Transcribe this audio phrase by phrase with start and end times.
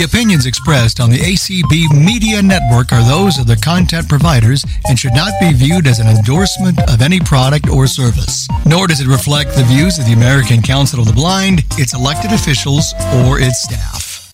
[0.00, 4.98] The opinions expressed on the ACB Media Network are those of the content providers and
[4.98, 8.48] should not be viewed as an endorsement of any product or service.
[8.64, 12.32] Nor does it reflect the views of the American Council of the Blind, its elected
[12.32, 12.94] officials,
[13.26, 14.32] or its staff.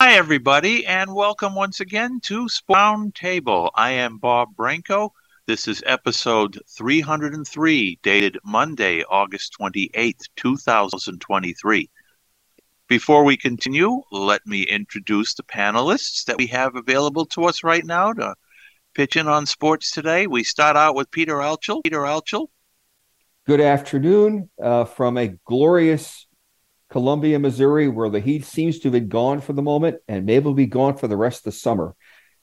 [0.00, 3.72] Hi, everybody, and welcome once again to Round Table.
[3.74, 5.12] I am Bob Branco.
[5.44, 11.90] This is episode 303, dated Monday, August 28th, 2023.
[12.90, 17.84] Before we continue, let me introduce the panelists that we have available to us right
[17.84, 18.34] now to
[18.96, 20.26] pitch in on sports today.
[20.26, 21.84] We start out with Peter Altschul.
[21.84, 22.48] Peter Altschul.
[23.46, 26.26] Good afternoon uh, from a glorious
[26.90, 30.46] Columbia, Missouri, where the heat seems to have been gone for the moment and maybe
[30.46, 31.94] will be gone for the rest of the summer.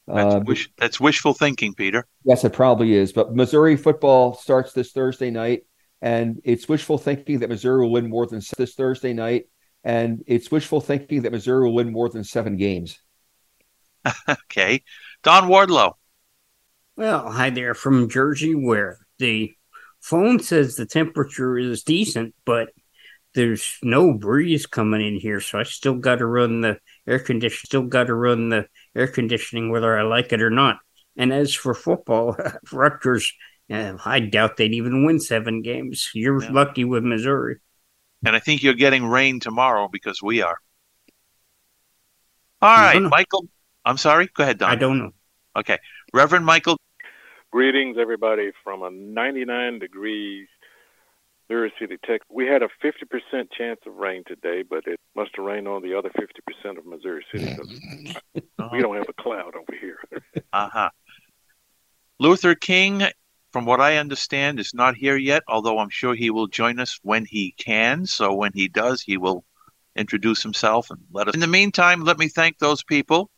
[0.07, 2.07] That's, uh, wish, that's wishful thinking, Peter.
[2.23, 3.11] Yes, it probably is.
[3.11, 5.63] But Missouri football starts this Thursday night,
[6.01, 9.47] and it's wishful thinking that Missouri will win more than this Thursday night
[9.83, 12.99] and it's wishful thinking that Missouri will win more than seven games.
[14.29, 14.83] okay.
[15.23, 15.93] Don Wardlow.
[16.95, 19.53] Well, hi there from Jersey, where the
[20.01, 22.69] phone says the temperature is decent, but
[23.35, 27.67] there's no breeze coming in here, so I still got to run the air condition.
[27.67, 30.77] Still got to run the air conditioning, whether I like it or not.
[31.15, 32.35] And as for football,
[32.71, 33.31] Rutgers,
[33.71, 36.09] uh, I doubt they'd even win seven games.
[36.13, 36.51] You're yeah.
[36.51, 37.57] lucky with Missouri.
[38.25, 40.57] And I think you're getting rain tomorrow because we are.
[42.61, 43.47] All right, Michael.
[43.85, 44.29] I'm sorry.
[44.33, 44.71] Go ahead, Don.
[44.71, 45.11] I don't know.
[45.55, 45.77] Okay.
[46.13, 46.77] Reverend Michael.
[47.51, 50.47] Greetings, everybody, from a 99 degrees
[51.49, 52.27] Missouri City, Texas.
[52.29, 55.97] We had a 50% chance of rain today, but it must have rained on the
[55.97, 59.99] other 50% of Missouri City because we don't have a cloud over here.
[60.53, 60.89] uh huh.
[62.19, 63.03] Luther King
[63.51, 66.99] from what I understand, is not here yet, although I'm sure he will join us
[67.01, 68.05] when he can.
[68.05, 69.43] So when he does, he will
[69.95, 71.33] introduce himself and let us.
[71.33, 73.29] In the meantime, let me thank those people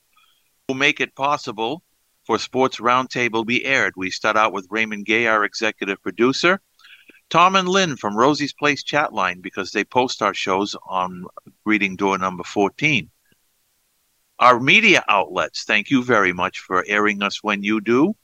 [0.68, 1.84] who make it possible
[2.26, 3.94] for Sports Roundtable be aired.
[3.96, 6.62] We start out with Raymond Gay, our executive producer.
[7.30, 11.26] Tom and Lynn from Rosie's Place chat line because they post our shows on
[11.66, 13.10] reading door number 14.
[14.40, 18.16] Our media outlets, thank you very much for airing us when you do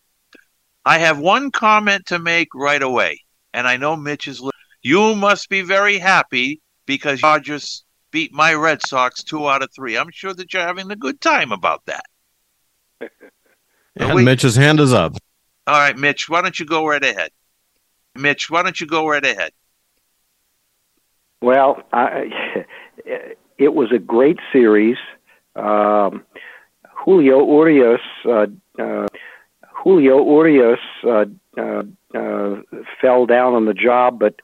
[0.84, 3.22] I have one comment to make right away,
[3.54, 4.57] and I know Mitch is listening.
[4.88, 9.99] You must be very happy because Dodgers beat my Red Sox two out of three.
[9.99, 13.10] I'm sure that you're having a good time about that.
[13.97, 15.12] and we, Mitch's hand is up.
[15.66, 17.32] All right, Mitch, why don't you go right ahead?
[18.15, 19.53] Mitch, why don't you go right ahead?
[21.43, 22.31] Well, I,
[23.59, 24.97] it was a great series.
[25.54, 26.25] Um,
[27.04, 28.47] Julio Urias, uh,
[28.82, 29.06] uh,
[29.84, 31.27] Julio Urias uh,
[31.59, 31.82] uh,
[32.15, 32.62] uh,
[33.03, 34.37] fell down on the job, but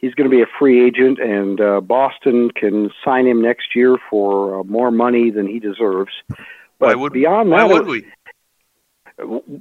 [0.00, 3.96] he's going to be a free agent, and uh, Boston can sign him next year
[4.08, 6.12] for uh, more money than he deserves.
[6.28, 6.38] But
[6.78, 8.06] why would, beyond that, why would we?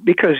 [0.03, 0.37] Because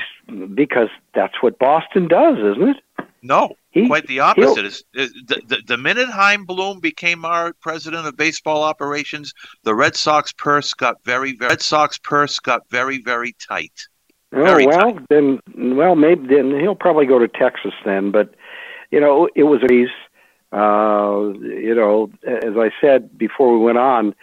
[0.53, 2.77] because that's what Boston does, isn't it?
[3.21, 4.65] No, he, quite the opposite.
[4.65, 9.33] Is, is the, the, the minute Chaim Bloom became our president of baseball operations,
[9.63, 13.87] the Red Sox purse got very, very Red Sox purse got very, very tight.
[14.31, 15.05] Oh well, tight.
[15.09, 18.11] then well maybe then he'll probably go to Texas then.
[18.11, 18.35] But
[18.91, 19.87] you know, it was a
[20.51, 24.15] uh, you know, as I said before we went on,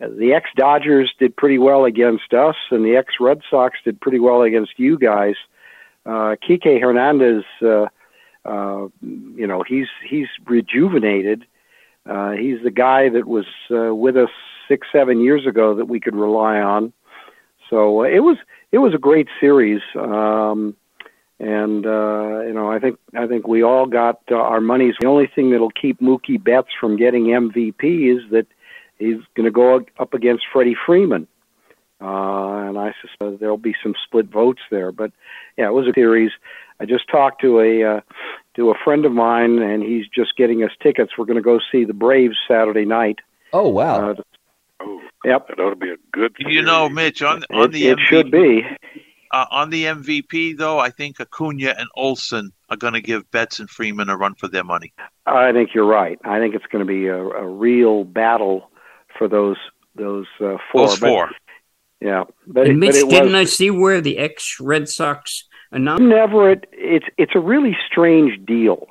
[0.00, 4.18] the ex Dodgers did pretty well against us, and the ex Red Sox did pretty
[4.18, 5.34] well against you guys.
[6.06, 7.86] Uh, Kike Hernandez, uh,
[8.44, 11.44] uh, you know, he's he's rejuvenated.
[12.06, 14.30] Uh, he's the guy that was uh, with us
[14.66, 16.92] six, seven years ago that we could rely on.
[17.68, 18.38] So uh, it was
[18.72, 19.82] it was a great series.
[19.94, 20.76] Um,
[21.40, 24.94] and uh, you know, I think I think we all got uh, our money's.
[25.00, 28.46] The only thing that'll keep Mookie Betts from getting MVP is that
[28.98, 31.28] he's going to go up against Freddie Freeman,
[32.00, 34.90] uh, and I suspect there'll be some split votes there.
[34.90, 35.12] But
[35.56, 36.32] yeah, it was a series.
[36.80, 38.00] I just talked to a uh,
[38.56, 41.12] to a friend of mine, and he's just getting us tickets.
[41.16, 43.20] We're going to go see the Braves Saturday night.
[43.52, 44.10] Oh wow!
[44.10, 44.14] Uh,
[44.80, 46.34] oh, yep, that ought to be a good.
[46.40, 48.66] You know, Mitch, on on it, the it MVP, should be
[49.30, 53.60] uh, on the MVP, though, I think Acuna and Olson are going to give Betts
[53.60, 54.92] and Freeman a run for their money.
[55.26, 56.18] I think you're right.
[56.24, 58.70] I think it's going to be a, a real battle
[59.16, 59.56] for those
[59.94, 60.88] those uh, four.
[60.88, 61.26] Those four.
[61.26, 63.34] But, yeah, but and it, Mitch, but it didn't was...
[63.34, 68.86] I see where the ex Red Sox anom- Everett, it's it's a really strange deal.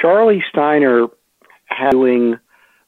[0.00, 1.08] Charlie Steiner
[1.66, 2.38] had doing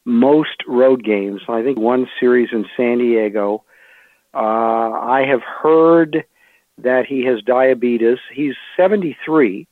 [0.05, 1.43] most road games.
[1.49, 3.65] I think one series in San Diego.
[4.33, 6.25] Uh, I have heard
[6.79, 8.19] that he has diabetes.
[8.33, 9.67] He's 73,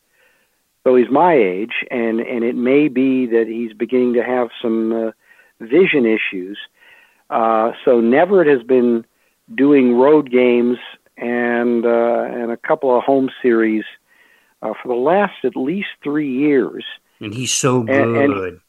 [0.85, 4.93] so he's my age, and and it may be that he's beginning to have some
[4.93, 5.11] uh,
[5.61, 6.59] vision issues.
[7.31, 9.05] Uh, so Neverett has been
[9.55, 10.79] doing road games
[11.17, 13.85] and uh, and a couple of home series
[14.63, 16.85] uh, for the last at least three years.
[17.21, 17.97] and he's so good.
[17.97, 18.61] And- and-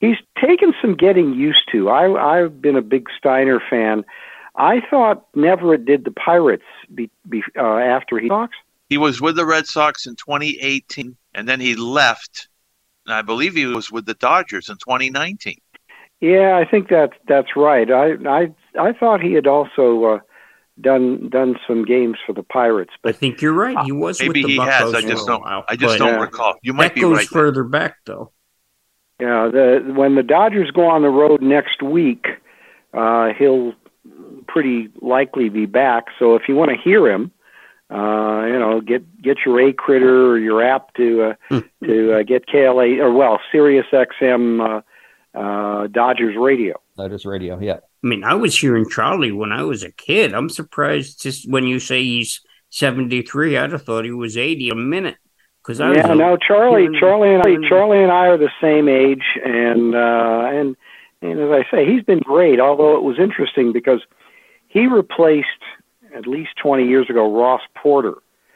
[0.00, 1.90] He's taken some getting used to.
[1.90, 2.06] I,
[2.40, 4.02] I've been a big Steiner fan.
[4.56, 6.64] I thought Neverett did the Pirates
[6.94, 8.56] be, be, uh, after he talks.
[8.88, 12.48] He was with the Red Sox in 2018, and then he left.
[13.06, 15.56] And I believe he was with the Dodgers in 2019.
[16.20, 17.90] Yeah, I think that that's right.
[17.90, 20.18] I I I thought he had also uh,
[20.80, 23.78] done done some games for the Pirates, but I think you're right.
[23.86, 24.92] He was Maybe with the he has.
[24.92, 25.40] I just don't.
[25.40, 26.54] while, I just but don't uh, recall.
[26.62, 27.26] You might that be goes right.
[27.26, 28.32] further back though.
[29.18, 32.26] Yeah, the when the Dodgers go on the road next week,
[32.92, 33.72] uh, he'll
[34.52, 36.04] pretty likely be back.
[36.18, 37.30] So if you want to hear him,
[37.90, 41.58] uh, you know, get get your A Critter or your app to uh, Hmm.
[41.86, 46.74] to uh, get KLA or well Sirius XM uh, uh, Dodgers radio.
[46.96, 47.58] That is radio.
[47.58, 47.78] Yeah.
[48.02, 50.32] I mean, I was hearing Charlie when I was a kid.
[50.34, 53.56] I'm surprised just when you say he's 73.
[53.58, 55.16] I'd have thought he was 80 a minute.
[55.62, 58.88] Because I Yeah, a- no, Charlie, Charlie and I, Charlie and I are the same
[58.88, 60.76] age, and uh, and
[61.22, 62.58] and as I say, he's been great.
[62.60, 64.00] Although it was interesting because
[64.70, 65.48] he replaced
[66.14, 68.14] at least twenty years ago Ross Porter,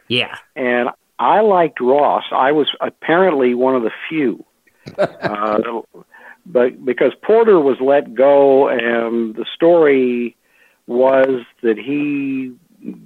[0.08, 0.38] yeah.
[0.54, 0.88] and
[1.18, 2.24] I liked Ross.
[2.32, 4.44] I was apparently one of the few,
[4.98, 5.58] uh,
[6.46, 10.36] but because Porter was let go, and the story
[10.86, 12.54] was that he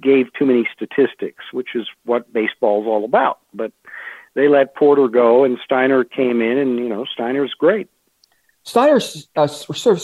[0.01, 3.39] gave too many statistics, which is what baseball's all about.
[3.53, 3.71] But
[4.33, 7.89] they let Porter go, and Steiner came in, and you know Steiner's great.
[8.63, 8.99] Steiner
[9.35, 10.03] uh, sort of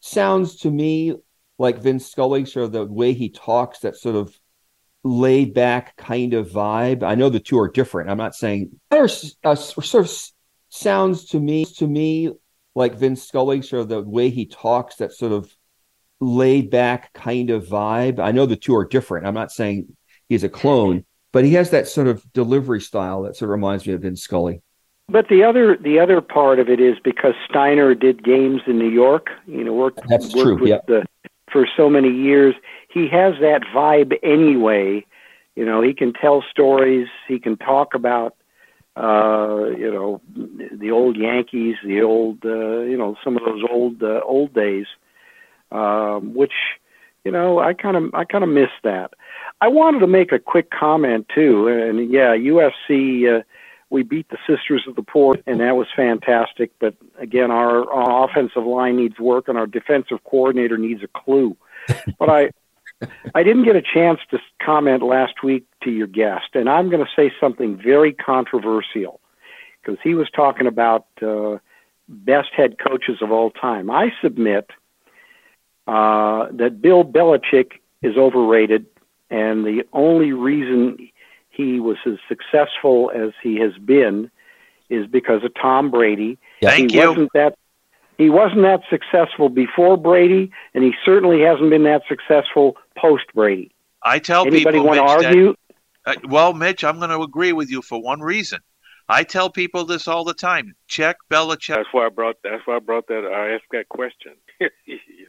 [0.00, 1.16] sounds to me
[1.58, 4.34] like Vince Scully, sort of the way he talks, that sort of
[5.04, 7.02] laid back kind of vibe.
[7.02, 8.10] I know the two are different.
[8.10, 10.12] I'm not saying s- uh, sort of
[10.68, 12.30] sounds to me to me
[12.74, 15.52] like Vince Scully, sort of the way he talks, that sort of
[16.20, 18.20] laid back kind of vibe.
[18.20, 19.26] I know the two are different.
[19.26, 19.96] I'm not saying
[20.28, 23.86] he's a clone, but he has that sort of delivery style that sort of reminds
[23.86, 24.62] me of Vince Scully.
[25.10, 28.90] But the other the other part of it is because Steiner did games in New
[28.90, 29.28] York.
[29.46, 30.80] You know, worked That's worked true, with yeah.
[30.86, 31.06] the
[31.50, 32.54] for so many years.
[32.88, 35.04] He has that vibe anyway.
[35.54, 37.08] You know, he can tell stories.
[37.26, 38.34] He can talk about
[38.96, 40.20] uh, you know
[40.72, 44.86] the old Yankees, the old uh, you know some of those old uh, old days,
[45.70, 46.52] um, which
[47.24, 49.14] you know I kind of I kind of miss that.
[49.60, 53.38] I wanted to make a quick comment too, and yeah, USC.
[53.38, 53.42] Uh,
[53.90, 56.72] we beat the Sisters of the Poor, and that was fantastic.
[56.78, 61.56] But again, our, our offensive line needs work, and our defensive coordinator needs a clue.
[62.18, 62.50] but I,
[63.34, 67.04] I didn't get a chance to comment last week to your guest, and I'm going
[67.04, 69.20] to say something very controversial
[69.80, 71.58] because he was talking about uh,
[72.08, 73.90] best head coaches of all time.
[73.90, 74.70] I submit
[75.86, 78.86] uh, that Bill Belichick is overrated,
[79.30, 81.08] and the only reason
[81.58, 84.30] he was as successful as he has been
[84.88, 86.38] is because of Tom Brady.
[86.62, 87.08] Thank he you.
[87.08, 87.58] wasn't that
[88.16, 93.70] he wasn't that successful before Brady, and he certainly hasn't been that successful post Brady.
[94.02, 95.54] I tell Anybody people, want to Mitch, that- argue?
[96.06, 98.60] Uh, well, Mitch, I'm going to agree with you for one reason.
[99.10, 100.74] I tell people this all the time.
[100.86, 101.74] Check Belichick.
[101.76, 102.36] That's why I brought.
[102.44, 103.24] That's why I brought that.
[103.24, 104.32] I asked that question.
[104.60, 104.68] you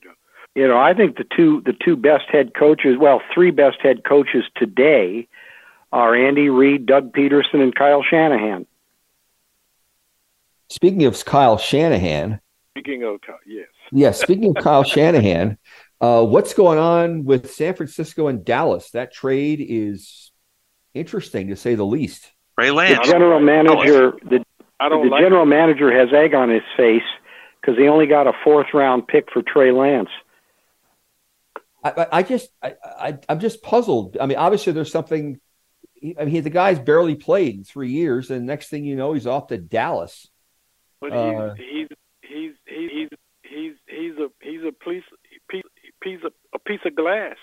[0.05, 0.11] know,
[0.55, 4.03] You know, I think the two the two best head coaches, well, three best head
[4.03, 5.27] coaches today
[5.91, 8.65] are Andy Reid, Doug Pederson, and Kyle Shanahan.
[10.69, 12.39] Speaking of Kyle Shanahan,
[12.77, 15.57] speaking of co- yes, yeah, speaking of Kyle Shanahan,
[15.99, 18.91] uh, what's going on with San Francisco and Dallas?
[18.91, 20.31] That trade is
[20.93, 22.31] interesting to say the least.
[22.57, 23.07] Ray The Lance.
[23.07, 24.43] general manager, the,
[24.79, 25.21] I don't the like.
[25.23, 27.01] general manager has egg on his face
[27.59, 30.09] because he only got a fourth round pick for Trey Lance.
[31.83, 34.17] I, I- I just, I, I, I'm just puzzled.
[34.21, 35.39] I mean, obviously, there's something.
[36.19, 39.27] I mean, the guy's barely played in three years, and next thing you know, he's
[39.27, 40.27] off to Dallas.
[41.01, 41.87] But Uh, he's
[42.21, 43.09] he's he's he's
[43.43, 45.03] he's he's a he's a piece
[45.49, 45.63] piece
[46.01, 47.35] piece of a piece of glass.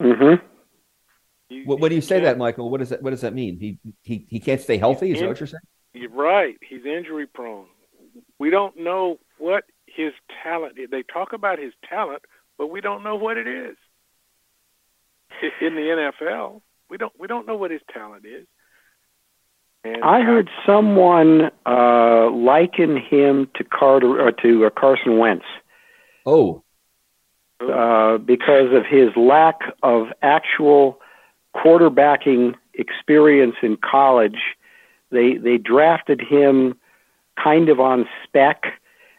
[0.00, 0.44] Mm-hmm.
[1.48, 3.58] You- When when you say that, Michael, what does that what does that mean?
[3.58, 5.12] He he he can't stay healthy.
[5.12, 5.60] Is that what you're saying?
[5.94, 6.56] You're right.
[6.68, 7.66] He's injury prone.
[8.38, 10.12] We don't know what his
[10.44, 10.90] talent is.
[10.90, 12.22] They talk about his talent,
[12.58, 13.76] but we don't know what it is.
[15.60, 18.46] In the NFL, we don't we don't know what his talent is.
[19.84, 25.44] And I heard someone uh, liken him to Carter or to uh, Carson Wentz
[26.26, 26.62] Oh,
[27.60, 31.00] uh, because of his lack of actual
[31.54, 34.38] quarterbacking experience in college.
[35.10, 36.76] They they drafted him
[37.42, 38.64] kind of on spec,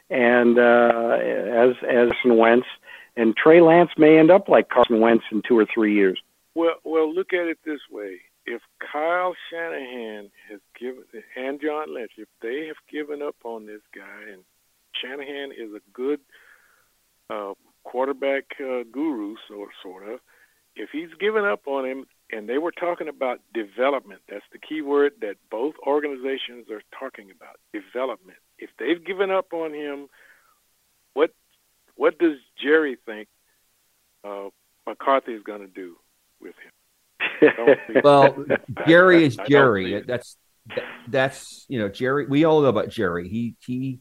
[0.10, 2.68] and uh, as as Carson Wentz,
[3.16, 6.20] and Trey Lance may end up like Carson Wentz in two or three years.
[6.60, 8.62] Well, well, look at it this way: if
[8.92, 11.06] Kyle Shanahan has given
[11.38, 14.44] and John Lynch, if they have given up on this guy, and
[14.92, 16.20] Shanahan is a good
[17.30, 17.54] uh,
[17.86, 20.20] quarterback uh, guru, sort sort of,
[20.76, 24.82] if he's given up on him, and they were talking about development, that's the key
[24.82, 28.40] word that both organizations are talking about: development.
[28.58, 30.10] If they've given up on him,
[31.14, 31.32] what
[31.96, 33.30] what does Jerry think
[34.26, 34.50] uh,
[34.86, 35.96] McCarthy is going to do
[36.42, 36.72] with him?
[38.04, 38.46] Well,
[38.88, 40.02] Jerry is Jerry.
[40.06, 40.38] That's
[41.08, 42.26] that's you know Jerry.
[42.26, 43.30] We all know about Jerry.
[43.30, 44.00] He he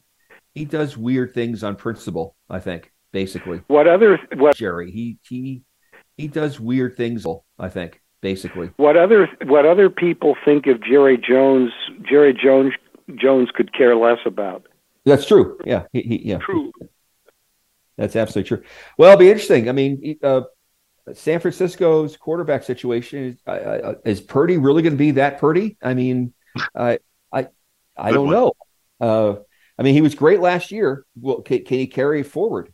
[0.53, 2.35] he does weird things on principle.
[2.49, 4.91] I think basically What other what Jerry.
[4.91, 5.61] He he
[6.17, 7.25] he does weird things.
[7.57, 8.71] I think basically.
[8.77, 11.71] what other what other people think of Jerry Jones?
[12.09, 12.73] Jerry Jones
[13.15, 14.65] Jones could care less about.
[15.05, 15.57] That's true.
[15.65, 15.85] Yeah.
[15.93, 16.37] He, he yeah.
[16.37, 16.71] True.
[17.97, 18.63] That's absolutely true.
[18.97, 19.67] Well, it'll be interesting.
[19.67, 20.41] I mean, uh,
[21.13, 25.77] San Francisco's quarterback situation is, uh, uh, is Purdy really going to be that Purdy?
[25.81, 26.33] I mean,
[26.75, 26.99] I
[27.31, 27.47] I
[27.97, 28.33] I Good don't one.
[28.33, 28.53] know.
[29.01, 29.35] Uh,
[29.77, 31.05] I mean, he was great last year.
[31.19, 32.73] Well, can, can he carry forward?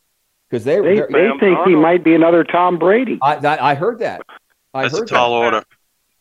[0.49, 3.19] Because they They they're- they Sam think he might be another Tom Brady.
[3.21, 4.21] I that, I heard that.
[4.73, 5.45] I That's a heard tall that.
[5.53, 5.63] order.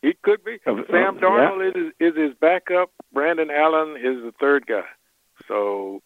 [0.03, 0.59] He could be.
[0.67, 2.91] Of- Sam of- Darnold is is his backup.
[3.13, 4.83] Brandon Allen is the third guy.
[5.49, 6.03] So,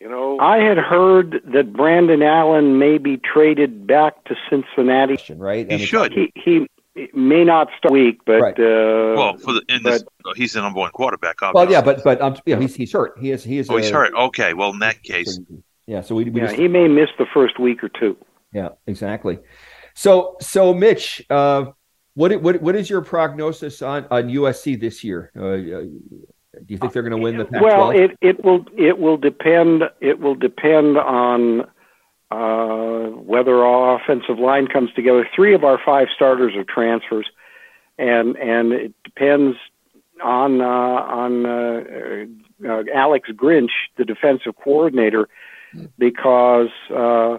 [0.00, 5.18] you know, I had heard that Brandon Allen may be traded back to Cincinnati.
[5.34, 5.66] Right?
[5.68, 6.12] He I mean, should.
[6.12, 6.66] He he
[7.12, 8.58] may not start week, but Right.
[8.58, 10.02] uh, Well, for the in this,
[10.36, 11.36] he's the number one quarterback.
[11.52, 13.18] Well, yeah, but but um, yeah, he's he's hurt.
[13.20, 13.68] He is he is.
[13.68, 14.14] oh, he's uh, hurt.
[14.14, 15.38] Okay, well, in that case,
[15.86, 18.16] Yeah, so we, we yeah, just he may miss the first week or two.
[18.52, 19.38] Yeah, exactly.
[19.94, 21.66] So, so Mitch, uh,
[22.14, 25.30] what what what is your prognosis on on USC this year?
[25.36, 25.82] Uh, uh,
[26.52, 27.62] do you think they're going to win the Pac-12?
[27.62, 31.62] Well, it it will it will depend it will depend on
[32.30, 35.28] uh, whether our offensive line comes together.
[35.34, 37.26] Three of our five starters are transfers,
[37.98, 39.56] and and it depends
[40.22, 42.24] on uh, on uh,
[42.68, 45.28] uh, Alex Grinch, the defensive coordinator,
[45.98, 46.70] because.
[46.90, 47.38] Uh,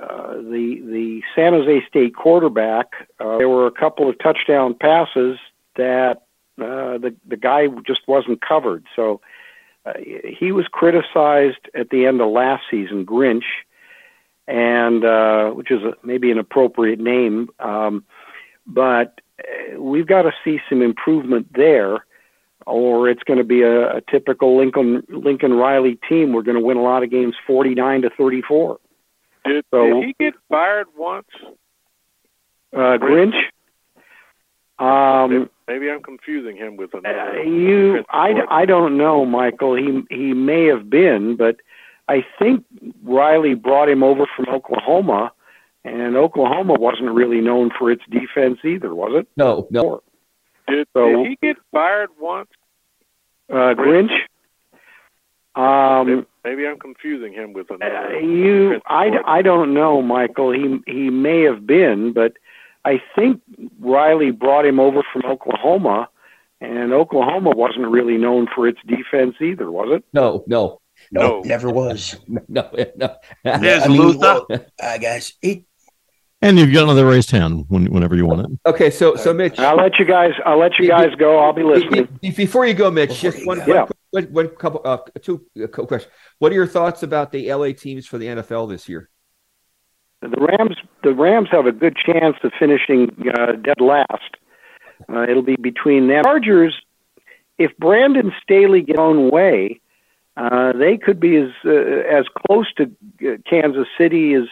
[0.00, 2.86] uh, the the San Jose State quarterback,
[3.20, 5.38] uh, there were a couple of touchdown passes
[5.76, 6.22] that
[6.60, 8.84] uh, the the guy just wasn't covered.
[8.94, 9.20] So
[9.86, 9.94] uh,
[10.38, 13.44] he was criticized at the end of last season, Grinch,
[14.46, 18.04] and uh, which is a, maybe an appropriate name, um,
[18.66, 22.04] but uh, we've got to see some improvement there.
[22.64, 26.32] Or it's going to be a, a typical Lincoln Lincoln Riley team.
[26.32, 28.78] We're going to win a lot of games, forty nine to thirty four.
[29.44, 31.26] did, so- did he get fired once?
[32.72, 33.34] Uh, Grinch.
[34.82, 37.38] Um, Maybe I'm confusing him with another.
[37.38, 38.32] Uh, you, I.
[38.48, 39.74] I don't know, Michael.
[39.76, 41.56] He he may have been, but
[42.08, 42.64] I think
[43.04, 45.32] Riley brought him over from Oklahoma,
[45.84, 49.28] and Oklahoma wasn't really known for its defense either, was it?
[49.36, 50.02] no, no.
[50.68, 52.48] Did, so- did he get fired once?
[53.50, 54.10] Uh, Grinch.
[55.54, 58.16] Um, Maybe I'm confusing him with another.
[58.16, 59.10] uh, you, I.
[59.26, 60.50] I don't know, Michael.
[60.52, 62.32] He he may have been, but
[62.84, 63.40] I think
[63.80, 66.08] Riley brought him over from Oklahoma,
[66.60, 70.04] and Oklahoma wasn't really known for its defense either, was it?
[70.12, 71.40] No, no, No, No.
[71.42, 72.16] never was.
[72.28, 73.16] no, no.
[73.44, 74.18] There's I mean, Luther.
[74.18, 74.46] well,
[74.82, 75.64] uh, guys, it,
[76.40, 78.58] And you've got another raised hand when, whenever you want it.
[78.66, 80.32] Okay, so so Mitch, I'll let you guys.
[80.44, 81.38] I'll let you guys go.
[81.38, 82.06] I'll be listening.
[82.20, 83.74] be- be- before you go, Mitch, Before just you one, go.
[83.78, 86.12] one, one, one couple, uh, two uh, questions.
[86.40, 89.08] What are your thoughts about the LA teams for the NFL this year?
[90.22, 90.76] The Rams.
[91.02, 94.36] The Rams have a good chance of finishing uh, dead last.
[95.12, 96.22] Uh, it'll be between them.
[96.24, 96.74] Chargers.
[97.58, 99.80] If Brandon Staley gets his own way,
[100.36, 104.48] uh, they could be as uh, as close to uh, Kansas City as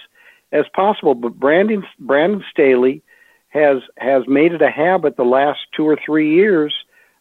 [0.53, 1.15] as possible.
[1.15, 3.03] But Brandon Brandon Staley
[3.49, 6.75] has has made it a habit the last two or three years,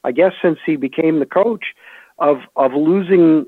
[0.03, 1.65] I guess, since he became the coach,
[2.17, 3.45] of of losing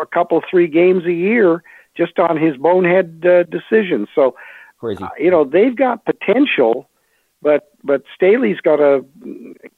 [0.00, 1.62] a couple three games a year
[1.96, 4.08] just on his bonehead uh, decisions.
[4.14, 4.34] So
[4.78, 5.02] Crazy.
[5.02, 6.88] uh, you know they've got potential,
[7.42, 9.04] but but Staley's got to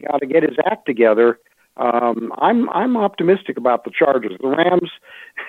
[0.07, 1.39] got to get his act together.
[1.79, 4.33] Um, I'm I'm optimistic about the Chargers.
[4.41, 4.91] The Rams,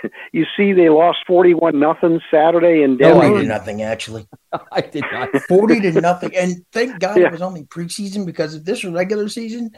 [0.34, 4.28] you see, they lost forty-one nothing Saturday in No, forty to nothing actually.
[4.72, 5.30] I did not.
[5.48, 7.28] Forty to nothing, and thank God Yeah.
[7.28, 9.72] it was only preseason because if this was regular season,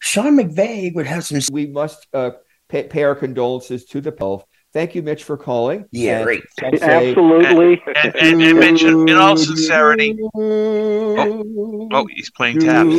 [0.00, 1.40] Sean McVay would have some.
[1.50, 2.32] We must uh,
[2.68, 4.42] pay, pay our condolences to the Pelv.
[4.74, 5.84] Thank you, Mitch, for calling.
[5.92, 6.42] Yeah, And great.
[6.58, 7.80] Say- Absolutely.
[8.02, 12.90] And, and, and Mitch, in in all sincerity, oh, oh he's playing taps.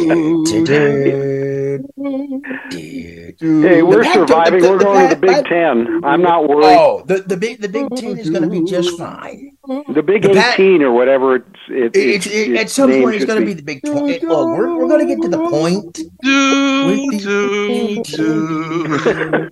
[3.41, 4.61] Hey, we're Pac- surviving.
[4.61, 6.01] the- We're the going to the Pac- Big Ten.
[6.05, 6.65] I'm not oh, worried.
[6.65, 9.54] Oh, the, the big the Big Ten is going to be just fine.
[9.67, 13.15] The Big the Pac- 18 or whatever it's it, It's, it- it, at some point,
[13.15, 14.19] it's going to be the Big Twenty.
[14.19, 15.93] Look, we're, we're going to get to the point.
[16.21, 19.49] Do, With do, do.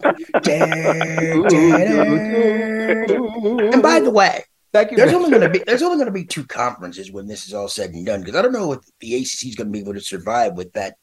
[3.74, 4.98] And by the way, Thank you.
[4.98, 5.16] there's Mitch.
[5.16, 7.68] only going to be there's only going to be two conferences when this is all
[7.68, 9.94] said and done because I don't know if the ACC is going to be able
[9.94, 10.96] to survive with that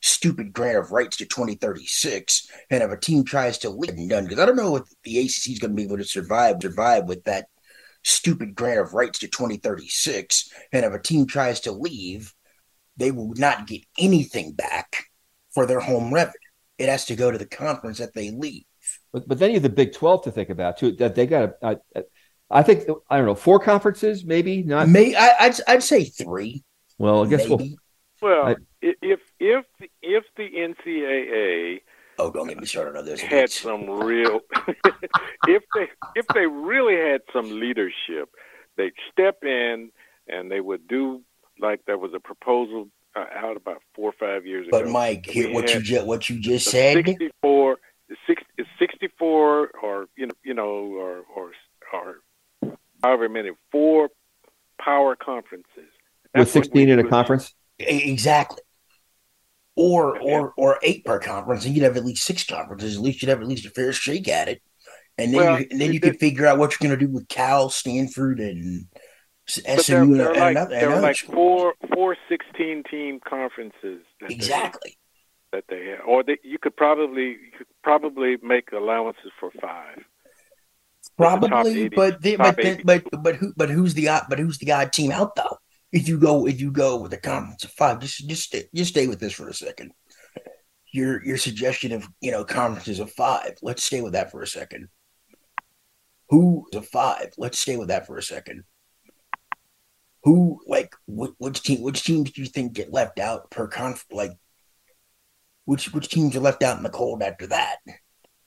[0.00, 2.48] stupid grant of rights to 2036.
[2.70, 5.18] And if a team tries to leave and done because I don't know if the
[5.20, 7.46] ACC is going to be able to survive survive with that
[8.02, 10.50] stupid grant of rights to 2036.
[10.72, 12.34] And if a team tries to leave,
[12.96, 15.06] they will not get anything back
[15.54, 16.32] for their home revenue.
[16.78, 18.64] It has to go to the conference that they leave.
[19.12, 20.92] But, but then you have the Big Twelve to think about too.
[20.92, 21.78] That they got to.
[21.94, 22.02] I,
[22.50, 24.88] I think I don't know four conferences, maybe not.
[24.88, 26.64] May I, I'd I'd say three.
[26.98, 27.60] Well, I guess we'll.
[28.20, 28.56] Well, I- i
[29.00, 29.64] if if
[30.02, 31.80] if the NCAA
[32.22, 33.20] Oh, don't get me started on those.
[33.20, 33.60] had dates.
[33.60, 34.40] some real
[35.48, 38.28] if they if they really had some leadership
[38.76, 39.90] they'd step in
[40.28, 41.20] and they would do
[41.58, 44.92] like there was a proposal uh, out about four or five years But ago But
[44.92, 46.94] Mike, We here what you just what you just said.
[46.94, 47.76] 64
[48.08, 51.50] the six, it's 64 or you know you know or or
[51.92, 54.08] or however many four
[54.80, 55.86] power conferences with
[56.34, 57.54] That's what sixteen in a conference.
[57.78, 58.58] Exactly.
[59.74, 62.96] Or or or eight per conference, and you'd have at least six conferences.
[62.96, 64.60] At least you'd have at least a fair shake at it,
[65.16, 67.10] and then Well, you, and then you could figure out what you're going to do
[67.10, 68.86] with Cal, Stanford, and
[69.64, 73.18] there, SMU, and, there are and like another- there are like four four 16 team
[73.26, 74.98] conferences that they- Exactly.
[75.52, 79.96] that they have, or they, you could probably you could probably make allowances for five.
[79.96, 80.02] the
[81.16, 84.58] Probably, 80 but the, but then, but but who but who's the odd but who's
[84.58, 85.58] the odd team out though?
[85.92, 88.90] If you go if you go with the conference of five, just just stay, just
[88.90, 89.92] stay with this for a second.
[90.92, 93.54] Your your suggestion of you know conferences of five.
[93.62, 94.88] Let's stay with that for a second.
[96.30, 97.32] Who is a five?
[97.36, 98.64] Let's stay with that for a second.
[100.24, 101.82] Who like which, which team?
[101.82, 104.04] Which teams do you think get left out per conf?
[104.10, 104.32] Like
[105.64, 107.76] which which teams are left out in the cold after that?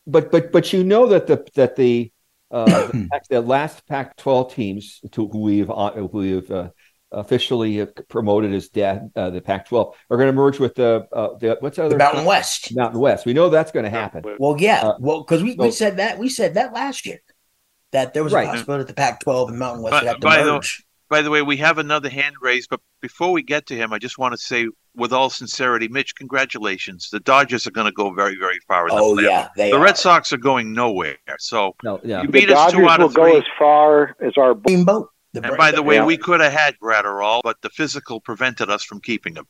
[0.08, 2.12] But but but you know that the that the
[2.52, 6.70] uh, the, the last Pac-12 teams to who we've uh, who we've uh,
[7.16, 11.38] officially uh, promoted as da- uh, the Pac-12 are going to merge with the uh,
[11.40, 12.76] the what's the The other Mountain West.
[12.76, 13.26] Mountain West.
[13.26, 14.24] We know that's going to happen.
[14.40, 14.82] Well, yeah.
[14.84, 17.20] Uh, well, because we, we said that we said that last year
[17.92, 18.48] that there was Right.
[18.48, 20.84] a possibility that the Pac-12 and Mountain West But- would have to by the- merge.
[21.08, 24.00] By the way, we have another hand raised, but before we get to him, I
[24.00, 27.10] just want to say, with all sincerity, Mitch, congratulations.
[27.12, 29.22] The Dodgers are going to go very, very far in the Oh playoffs.
[29.24, 29.84] yeah, they The are.
[29.84, 31.16] Red Sox are going nowhere.
[31.38, 32.22] So No, yeah.
[32.22, 35.10] you The beat us two Dodgers out will of go as far as our boat.
[35.36, 36.06] The And by the way, Yeah.
[36.06, 39.46] we could have had Graterol, but the physical prevented us from keeping him.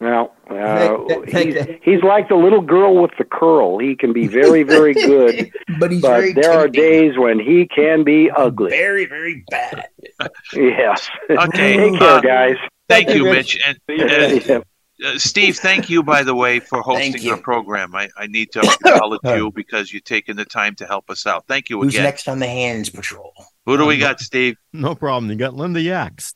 [0.00, 3.78] Well, uh, Thank- thank- he's, he's like the little girl with the curl.
[3.78, 7.66] He can be very, very good, but he's but very there are days when he
[7.66, 8.70] can be ugly.
[8.70, 9.86] very, very bad.
[10.52, 11.08] Yes.
[11.30, 12.56] Okay, Take care, uh, guys.
[12.88, 13.58] Thank Thank you, you, Mitch.
[13.66, 14.60] And Yeah.
[15.02, 17.94] Uh, uh, Steve, thank you, by the way, for hosting Thank our program.
[17.94, 21.46] I, I need to acknowledge you because you're taking the time to help us out.
[21.46, 22.04] Thank you Who's again.
[22.04, 23.32] next on the hands patrol?
[23.66, 24.56] Who do we got, Steve?
[24.72, 25.30] No problem.
[25.30, 26.34] You got Linda Yaks.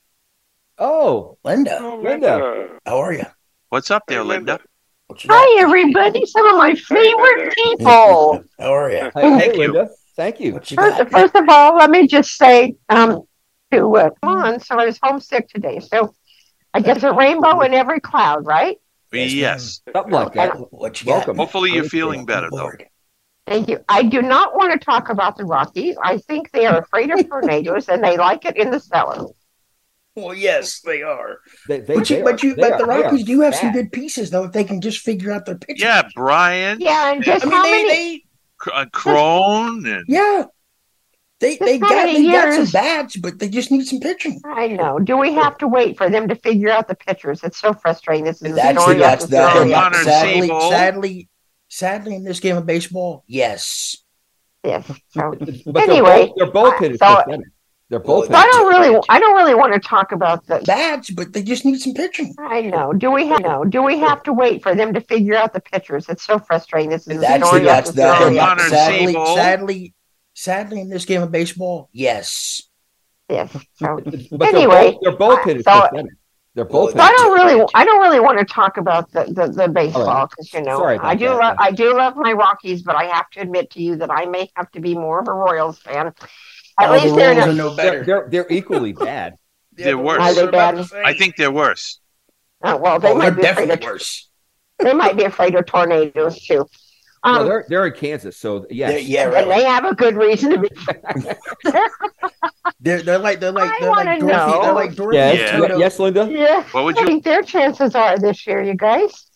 [0.79, 2.68] Oh, Linda, Oh, Linda.
[2.87, 3.25] how are you?
[3.68, 4.53] What's up there, Hey, Linda.
[4.53, 4.64] Linda?
[5.09, 5.38] What you got?
[5.40, 6.25] Hi, everybody.
[6.27, 8.44] Some of my favorite people.
[8.61, 8.97] How are you?
[8.99, 9.59] hey, Thank hey, you.
[9.59, 9.88] Linda.
[10.16, 10.53] Thank you.
[10.53, 13.23] You First, first of all, let me just say um,
[13.73, 14.61] to uh, on.
[14.61, 15.81] So I was homesick today.
[15.81, 16.14] So
[16.75, 18.77] I guess a rainbow in every cloud, right?
[19.13, 19.81] Yes, Yes.
[19.93, 20.53] Something like that.
[20.73, 21.17] What you got?
[21.19, 21.37] Welcome.
[21.39, 22.71] Hopefully you're feeling better, though.
[23.47, 23.79] Thank you.
[23.89, 25.97] I do not want to talk about the Rockies.
[26.05, 29.25] I think they are afraid of tornadoes and they like it in the cellar.
[30.15, 31.39] Well, yes, they are.
[31.69, 33.41] They, they, But you, are- but you, they but are- the they are Rockies do
[33.41, 34.45] have some good pieces though.
[34.45, 35.87] If they can just figure out their pitching.
[35.87, 37.89] Yeah, Brian, Yeah, and just I how they, many?
[37.89, 38.25] they
[38.63, 40.45] C- uh, Cron, and yeah.
[41.40, 44.40] They Just they got many they got some bats, but they just need some pitching.
[44.44, 44.98] I know.
[44.98, 47.44] Do we have to wait for them to figure out the pitchers?
[47.44, 48.24] It's so frustrating.
[48.24, 49.53] This is the That's story that's after that.
[49.53, 49.70] story.
[49.70, 50.70] Leonard Sadly, Seabold.
[50.70, 51.29] sadly,
[51.68, 53.96] sadly, in this game of baseball, yes.
[54.64, 54.90] Yes.
[55.11, 55.35] So
[55.66, 57.40] But Anyway, their, bull, their bullpen is so- pathetic.
[57.90, 58.35] Their Well, bullpen.
[58.35, 59.01] I don't really.
[59.09, 62.35] I don't really want to talk about the Bats, but they just need some pitching.
[62.38, 62.92] I know.
[62.92, 63.64] Do we have no?
[63.64, 66.07] Do we have to wait for them to figure out the pitchers?
[66.11, 66.90] It's so frustrating.
[66.90, 68.16] This is That's story that's after that.
[68.18, 68.35] story.
[68.35, 69.94] Leonard after Sadly, sadly,
[70.42, 72.62] sadly, in this game of baseball, yes.
[73.29, 73.53] Yes.
[73.74, 74.01] So
[74.33, 76.09] but Anyway, their, bull, their bullpen is so-
[76.55, 76.92] They're both.
[76.92, 80.27] So I don't really, I don't really want to talk about the the, the baseball
[80.29, 83.40] because you know I do love I do love my Rockies, but I have to
[83.40, 86.07] admit to you that I may have to be more of a Royals fan.
[86.09, 86.14] At
[86.81, 87.48] Oh, least the they're not.
[87.48, 88.05] are no They're, better.
[88.05, 89.35] they're they're equally bad.
[89.72, 90.20] They're but worse.
[90.22, 90.74] Are they we're bad?
[91.05, 92.01] I think they're worse.
[92.62, 94.29] uh, well, they Oh, they're might be afraid definitely of worse.
[94.79, 96.66] they might be afraid of tornadoes too.
[97.25, 98.91] No, Um, they're they're in Kansas, so yes.
[98.93, 99.49] They're- yeah, and right.
[99.49, 100.69] they have a good reason to be.
[102.81, 104.37] They're they're like they're like I they're like wanna Dorothy.
[104.37, 104.63] know.
[104.63, 105.17] They're like Dorothy.
[105.17, 105.77] Yes, Yeah.
[105.77, 106.29] Yes, Linda.
[106.31, 109.27] yeah, What would I you think their chances are this year, you guys.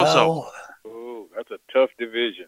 [0.00, 0.50] also?
[0.84, 2.46] Oh, Ooh, that's a tough division.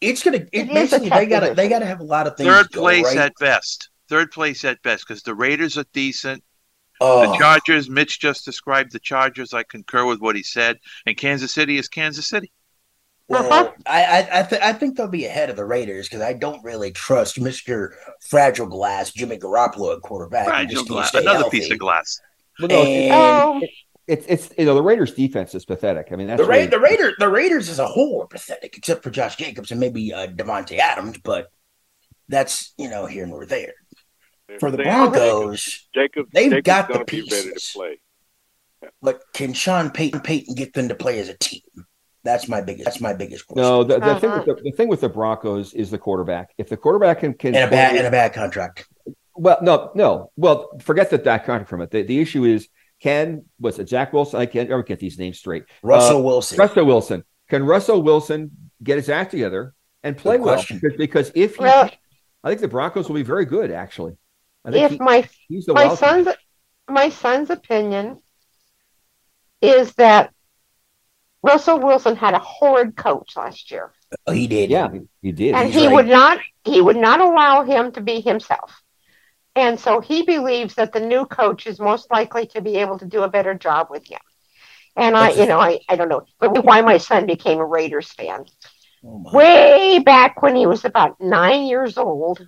[0.00, 0.36] it's gonna.
[0.36, 2.48] It It, is a basically, they gotta they gotta have a lot of things.
[2.48, 3.16] Third go place right.
[3.18, 3.88] at best.
[4.08, 6.44] Third place at best because the Raiders are decent.
[7.00, 9.52] Oh, The Chargers, Mitch just described the Chargers.
[9.54, 10.78] I concur with what he said.
[11.04, 12.52] And Kansas City is Kansas City.
[13.32, 13.70] Uh-huh.
[13.86, 16.62] I I I, th- I think they'll be ahead of the Raiders because I don't
[16.64, 17.96] really trust Mister
[18.28, 20.46] Fragile Glass Jimmy Garoppolo at quarterback.
[20.46, 21.14] Fragile glass.
[21.14, 21.60] Another healthy.
[21.60, 22.20] piece of glass.
[22.58, 26.08] Well, no, And- it's, it's it's you know the Raiders' defense is pathetic.
[26.12, 28.76] I mean, that's the Ra- really- the Raiders the Raiders as a whole are pathetic,
[28.76, 31.48] except for Josh Jacobs and maybe uh, Davante Adams, but
[32.28, 33.74] that's you know here nor there.
[34.60, 37.70] For the They- Broncos, Jacob, they've Jacob's got the gonna be ready to pieces.
[37.74, 38.00] play.
[39.00, 41.62] but can Sean Payton Payton get them to play as a team?
[42.24, 42.84] That's my biggest.
[42.84, 43.62] That's my biggest question.
[43.62, 43.82] no.
[43.84, 44.44] The, the thing Uh-huh.
[44.46, 46.54] with the, the thing with the Broncos is the quarterback.
[46.58, 48.86] If the quarterback can can and a bad play- and a bad contract.
[49.34, 50.30] well, no, no.
[50.36, 51.90] Well, forget that that contract from it.
[51.90, 52.68] The, the issue is
[53.00, 54.40] can was it Zach Wilson?
[54.40, 55.64] I can't ever get these names straight.
[55.82, 56.58] Russell Uh, Wilson.
[56.58, 57.24] Russell Wilson.
[57.48, 58.50] Can Russell Wilson
[58.82, 60.64] get his act together and play well?
[60.68, 61.90] Because, because if he, Well-
[62.44, 63.70] I think the Broncos will be very good.
[63.72, 64.16] Actually,
[64.64, 66.24] I think if he- my he's the my wild card.
[66.24, 66.36] son's
[66.88, 68.22] my son's opinion
[69.60, 70.32] is that
[71.42, 73.92] Russell Wilson had a horrid coach last year,
[74.26, 74.70] Oh, he did.
[74.70, 75.54] Yeah, he, he did.
[75.54, 75.94] and he's he right.
[75.94, 78.82] would not he would not allow him to be himself.
[79.54, 83.06] And so he believes that the new coach is most likely to be able to
[83.06, 84.20] do a better job with him.
[84.96, 87.64] And I, That's- you know, I, I don't know but why my son became a
[87.66, 88.44] Raiders fan.
[89.04, 92.46] Oh, way back when he was about nine years old,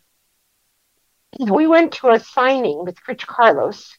[1.38, 3.96] we went to a signing with Rich Carlos,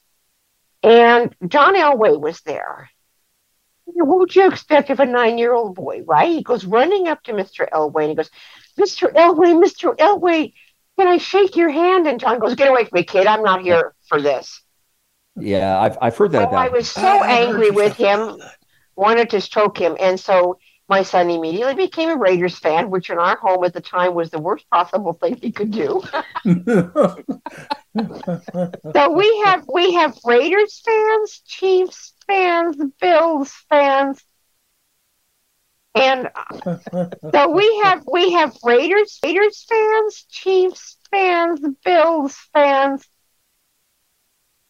[0.82, 2.90] and John Elway was there.
[3.86, 6.30] What would you expect of a nine year old boy, right?
[6.32, 7.70] He goes running up to Mr.
[7.70, 8.30] Elway and he goes,
[8.80, 9.14] Mr.
[9.14, 9.96] Elway, Mr.
[9.98, 10.54] Elway,
[10.98, 12.08] can I shake your hand?
[12.08, 13.28] And John goes, Get away from me, kid.
[13.28, 14.62] I'm not here for this.
[15.38, 16.68] Yeah, I've I've heard that I about.
[16.68, 16.74] him.
[16.74, 18.42] was so I- I angry with him
[18.96, 19.98] wanted to stroke him.
[20.00, 23.82] And so my son immediately became a Raiders fan, which in our home at the
[23.82, 26.02] time was the worst possible thing he could do.
[28.94, 34.24] So we have we have Raiders fans, Chiefs fans, Bills fans.
[35.96, 36.30] And
[37.34, 43.08] so we have we have Raiders Raiders fans, Chiefs fans, Bills fans.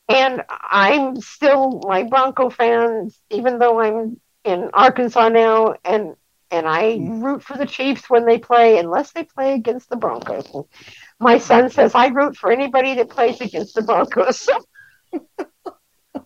[0.08, 6.16] And I'm still my Bronco fans, even though I'm in Arkansas now, and
[6.52, 10.48] and I root for the Chiefs when they play, unless they play against the Broncos.
[11.20, 14.48] My son says I root for anybody that plays against the Broncos.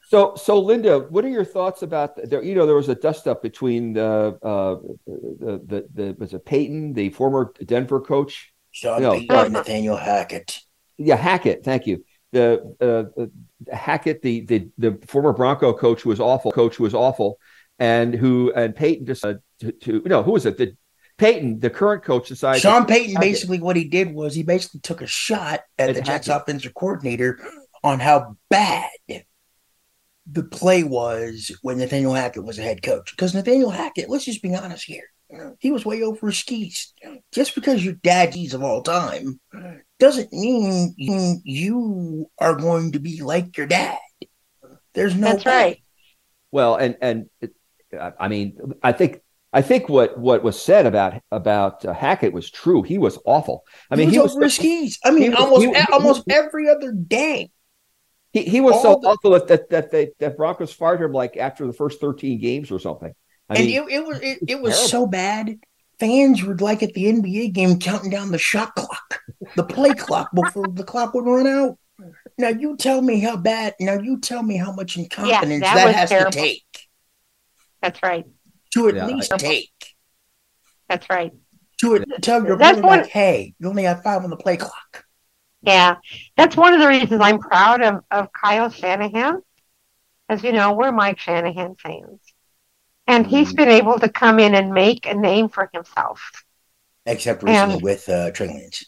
[0.09, 2.41] So, so Linda, what are your thoughts about there?
[2.41, 6.43] You know, there was a dust up between the uh, the, the the was it
[6.45, 8.51] Payton, the former Denver coach?
[8.71, 10.61] Sean No, Payton and Nathaniel Hackett.
[10.97, 11.63] Yeah, Hackett.
[11.63, 12.03] Thank you.
[12.31, 13.27] The uh, uh,
[13.75, 16.51] Hackett, the the the former Bronco coach, was awful.
[16.51, 17.37] Coach was awful,
[17.77, 20.57] and who and Payton just uh, to, to no, who was it?
[20.57, 20.75] The
[21.19, 22.63] Payton, the current coach, decided.
[22.63, 23.21] Sean to- Payton Hackett.
[23.29, 26.41] basically what he did was he basically took a shot at At the Jets Hackett.
[26.41, 27.39] offensive coordinator
[27.83, 28.89] on how bad
[30.31, 33.11] the play was when Nathaniel Hackett was a head coach.
[33.11, 35.05] Because Nathaniel Hackett, let's just be honest here,
[35.59, 36.93] he was way over his skis.
[37.31, 39.39] Just because you're daddies of all time
[39.99, 43.97] doesn't mean you- you are going to be like your dad.
[44.93, 45.51] There's no That's way.
[45.51, 45.83] right.
[46.51, 47.51] Well, and and it,
[47.93, 49.21] I I mean, I think
[49.53, 52.81] I think what what was said about about uh, Hackett was true.
[52.81, 53.63] He was awful.
[53.91, 54.99] I mean, he he was was over his skis.
[55.05, 57.49] I mean, he almost he- he- almost every other game.
[58.31, 61.11] He, he was all so the- awful that that that they that Broncos fired him
[61.13, 63.13] like after the first thirteen games or something.
[63.49, 64.89] I and mean, it, it was it, it was terrible.
[64.89, 65.59] so bad.
[65.99, 69.21] Fans were like at the NBA game counting down the shot clock,
[69.55, 71.77] the play clock before the clock would run out.
[72.37, 73.75] Now you tell me how bad.
[73.81, 76.31] Now you tell me how much incompetence that that, was has terrible.
[76.31, 76.63] to take
[77.81, 78.25] That's right.
[78.75, 79.71] to at Yeah, least I- take
[80.87, 81.33] That's right.
[81.81, 84.37] to it, tell your That's brother like, one- hey, you only have five on the
[84.37, 85.03] play clock.
[85.61, 85.97] Yeah.
[86.37, 89.41] That's one of the reasons I'm proud of, of Kyle Shanahan.
[90.29, 92.19] As you know, we're Mike Shanahan fans.
[93.07, 96.21] And he's been able to come in and make a name for himself.
[97.05, 98.85] Except recently And- with uh, Trey Lance.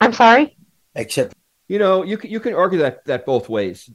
[0.00, 0.56] I'm sorry?
[0.94, 1.34] Except
[1.68, 3.90] you know, you can you can argue that that both ways.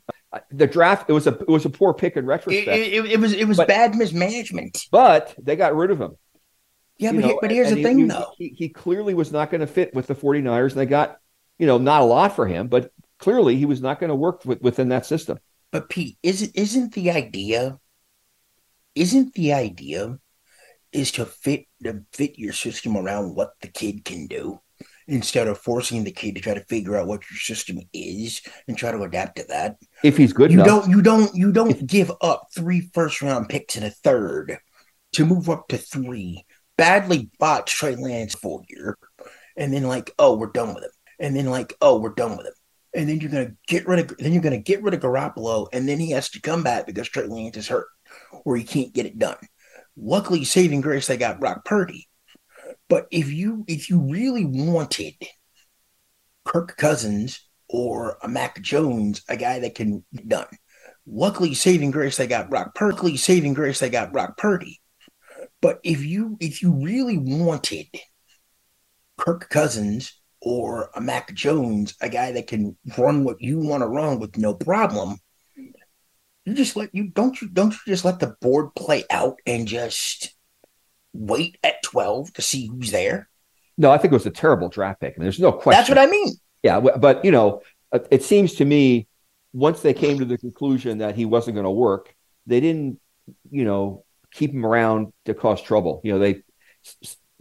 [0.52, 3.20] the draft it was a it was a poor pick in It, retrospect, it, it
[3.20, 4.86] was it was But- bad mismanagement.
[4.92, 6.18] but they got rid of him.
[6.98, 8.32] Yeah, but, know, here- but here's the he- thing, he, though.
[8.38, 11.18] He, he clearly was not going to fit with the 49ers, and they got,
[11.62, 14.44] you know, not a lot for him, but clearly he was not going to work
[14.46, 15.38] with, within that system.
[15.72, 17.80] But Pete, isn't isn't the idea?
[18.96, 20.18] Isn't the idea
[20.92, 24.60] is to fit to fit your system around what the kid can do
[25.08, 28.76] instead of forcing the kid to try to figure out what your system is and
[28.76, 29.78] try to adapt to that.
[30.04, 33.50] If he's good you enough, don't you don't you don't give up three first round
[33.50, 34.58] picks in a third
[35.14, 36.44] to move up to three.
[36.76, 38.98] Badly bought Trey Lance full year,
[39.56, 40.92] and then like, oh, we're done with him.
[41.22, 42.54] And then like, oh, we're done with him.
[42.94, 45.88] And then you're gonna get rid of then you're gonna get rid of Garoppolo, and
[45.88, 47.88] then he has to come back because Trey Lance is hurt
[48.44, 49.38] or he can't get it done.
[49.96, 52.10] Luckily, saving grace, they got Brock Purdy.
[52.90, 55.16] But if you if you really wanted
[56.44, 60.48] Kirk Cousins or a Mac Jones, a guy that can get done.
[61.08, 62.96] Luckily, saving grace, they got Brock Purdy.
[62.96, 64.82] Luckily, saving grace, they got Brock Purdy.
[65.62, 67.88] But if you if you really wanted
[69.18, 73.88] Kirk Cousins or a Mac Jones, a guy that can run what you want to
[73.88, 75.18] run with no problem,
[76.46, 79.68] you just let you don't you don't you just let the board play out and
[79.68, 80.34] just
[81.14, 83.30] wait at twelve to see who's there.
[83.78, 85.14] no, I think it was a terrible draft pick.
[85.16, 85.78] I mean, there's no question.
[85.78, 86.34] That's what I mean.
[86.64, 89.08] Yeah, but you know, uh, it seems to me
[89.54, 93.00] once they came to the conclusion that he wasn't going to work, they didn't,
[93.50, 96.02] you know, keep him around to cause trouble.
[96.04, 96.44] You know, they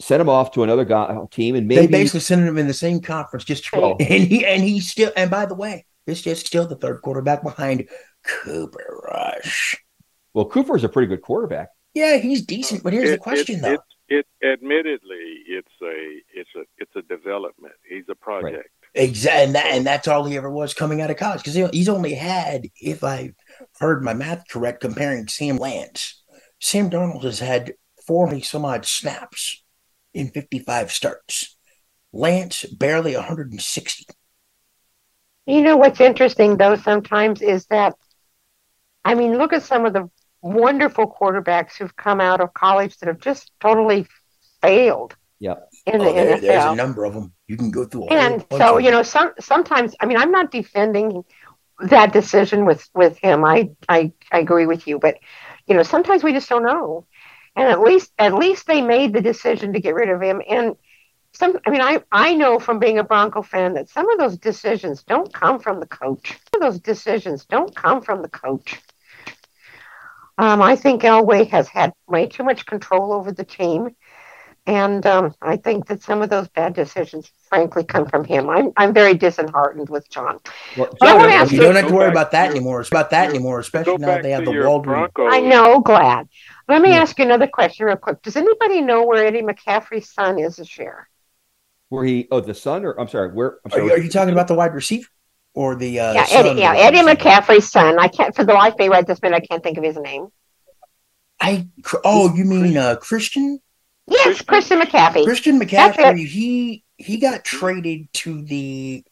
[0.00, 2.74] sent him off to another guy, team, and maybe they basically sent him in the
[2.74, 3.96] same conference, just Oh.
[4.00, 5.12] and he and he still.
[5.16, 7.88] And by the way, this just still the third quarterback behind
[8.26, 9.76] Cooper Rush.
[10.34, 11.68] well, Cooper is a pretty good quarterback.
[11.94, 13.78] Yeah, he's decent, but here's It- the question it, though.
[14.08, 17.74] It, it admittedly, it's a it's a it's a development.
[17.88, 18.68] He's a project.
[18.94, 21.88] Exactly, and that and that's all he ever was coming out of college because he's
[21.88, 23.30] only had, if I
[23.78, 26.22] heard my math correct, comparing Sam Lance.
[26.58, 29.62] Sam Darnold has had forty some odd snaps
[30.14, 31.56] in fifty-five starts.
[32.12, 34.06] Lance barely 160.
[35.46, 37.94] You know what's interesting though sometimes is that
[39.04, 40.08] I mean look at some of the
[40.42, 44.06] wonderful quarterbacks who've come out of college that have just totally
[44.62, 45.56] failed Yeah.
[45.86, 47.32] in Oh, the there- there's a number of them.
[47.48, 48.04] You can go through.
[48.04, 51.24] A And whole bunch so of you know some sometimes I mean I'm not defending
[51.80, 53.44] that decision with with him.
[53.44, 55.16] I I I agree with you, but
[55.66, 57.06] you know sometimes we just don't know.
[57.56, 60.76] And at least at least they made the decision to get rid of him and
[61.32, 64.36] some I mean I I know from being a Bronco fan that some of those
[64.36, 66.38] decisions don't come from the coach.
[66.52, 68.80] Some of those decisions don't come from the coach.
[70.38, 73.94] Um, I think Elway has had way too much control over the team,
[74.66, 78.48] and um, I think that some of those bad decisions, frankly, come from him.
[78.48, 80.38] I'm I'm very disheartened with John.
[80.78, 82.80] Well, I wanna ask you you- don't have to worry about that to your- anymore.
[82.80, 85.10] About that anymore, especially now back they have the your Waldron.
[85.18, 86.28] I know, glad.
[86.70, 87.00] Let me Yeah.
[87.02, 88.22] ask you another question, real quick.
[88.22, 91.08] Does anybody know where Eddie McCaffrey's son is this year?
[91.88, 94.32] where he oh the son or I'm sorry, where I'm Are you, are you talking
[94.32, 95.08] about the wide receiver
[95.54, 96.54] or the uh, yeah, Eddie.
[96.54, 96.98] the Yeah, Eddie?
[96.98, 97.98] McCaffrey's son.
[97.98, 99.96] I can't, for the life of me, right this minute, I can't think of his
[99.96, 100.28] name.
[101.40, 101.66] I
[102.04, 103.58] oh, you mean uh, Christian?
[104.06, 105.24] Yes, Christian McCaffrey.
[105.24, 109.04] Christian That's McCaffrey, he he got traded to the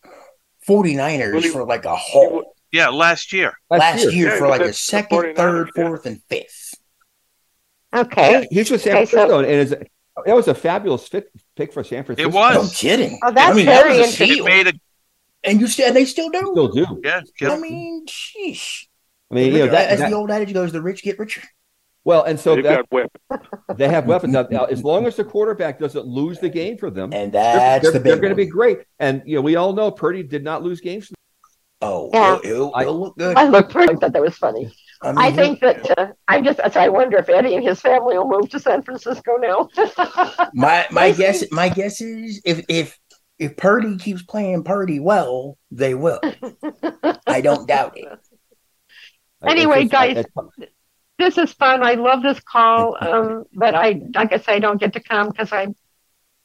[0.68, 3.55] 49ers Well, for like a haul Yeah, last year.
[3.71, 5.88] last year, Yeah, for like a second, 49ers, third, yeah.
[5.88, 6.67] fourth, and fifth.
[7.94, 8.46] Okay.
[8.51, 9.70] He's with San Okay, so- Francisco, and is
[10.27, 12.29] that was a fabulous fit, pick for San Francisco.
[12.29, 12.55] It was.
[12.55, 13.18] No kidding.
[13.22, 14.38] Oh, that's I mean, very was a interesting.
[14.38, 14.72] It made a
[15.44, 16.38] and you still, they still do.
[16.40, 17.01] They still do.
[17.05, 17.20] yeah.
[17.53, 18.87] I mean, sheesh.
[19.31, 21.42] I mean, you know that, as that- the old adage goes, the rich get richer.
[22.05, 23.12] well, and so They've that weapons.
[23.77, 26.90] they have weapons now, now, As long as the quarterback doesn't lose the game for
[26.90, 28.79] them, And they're, that's they're, the they're going to be great.
[28.98, 31.12] And you know, we all know Purdy did not lose games.
[31.81, 32.38] Oh, Yeah.
[32.38, 33.37] it'll, it'll, I- it'll look good.
[33.37, 33.83] I looked through.
[33.85, 34.74] I thought that was funny.
[35.02, 36.61] I, mean, I he'll- think that uh, I'm just.
[36.61, 39.68] I wonder if Eddie and his family will move to San Francisco now.
[40.54, 42.98] my my guess my guess is if if
[43.38, 46.20] if Purdy keeps playing Purdy well, they will.
[47.26, 48.08] I don't doubt it.
[49.46, 50.24] Anyway, it's just- I- guys,
[51.18, 51.82] this is fun.
[51.82, 55.28] I love this call, um, but I, like I say, I don't get to come
[55.28, 55.74] because I'm,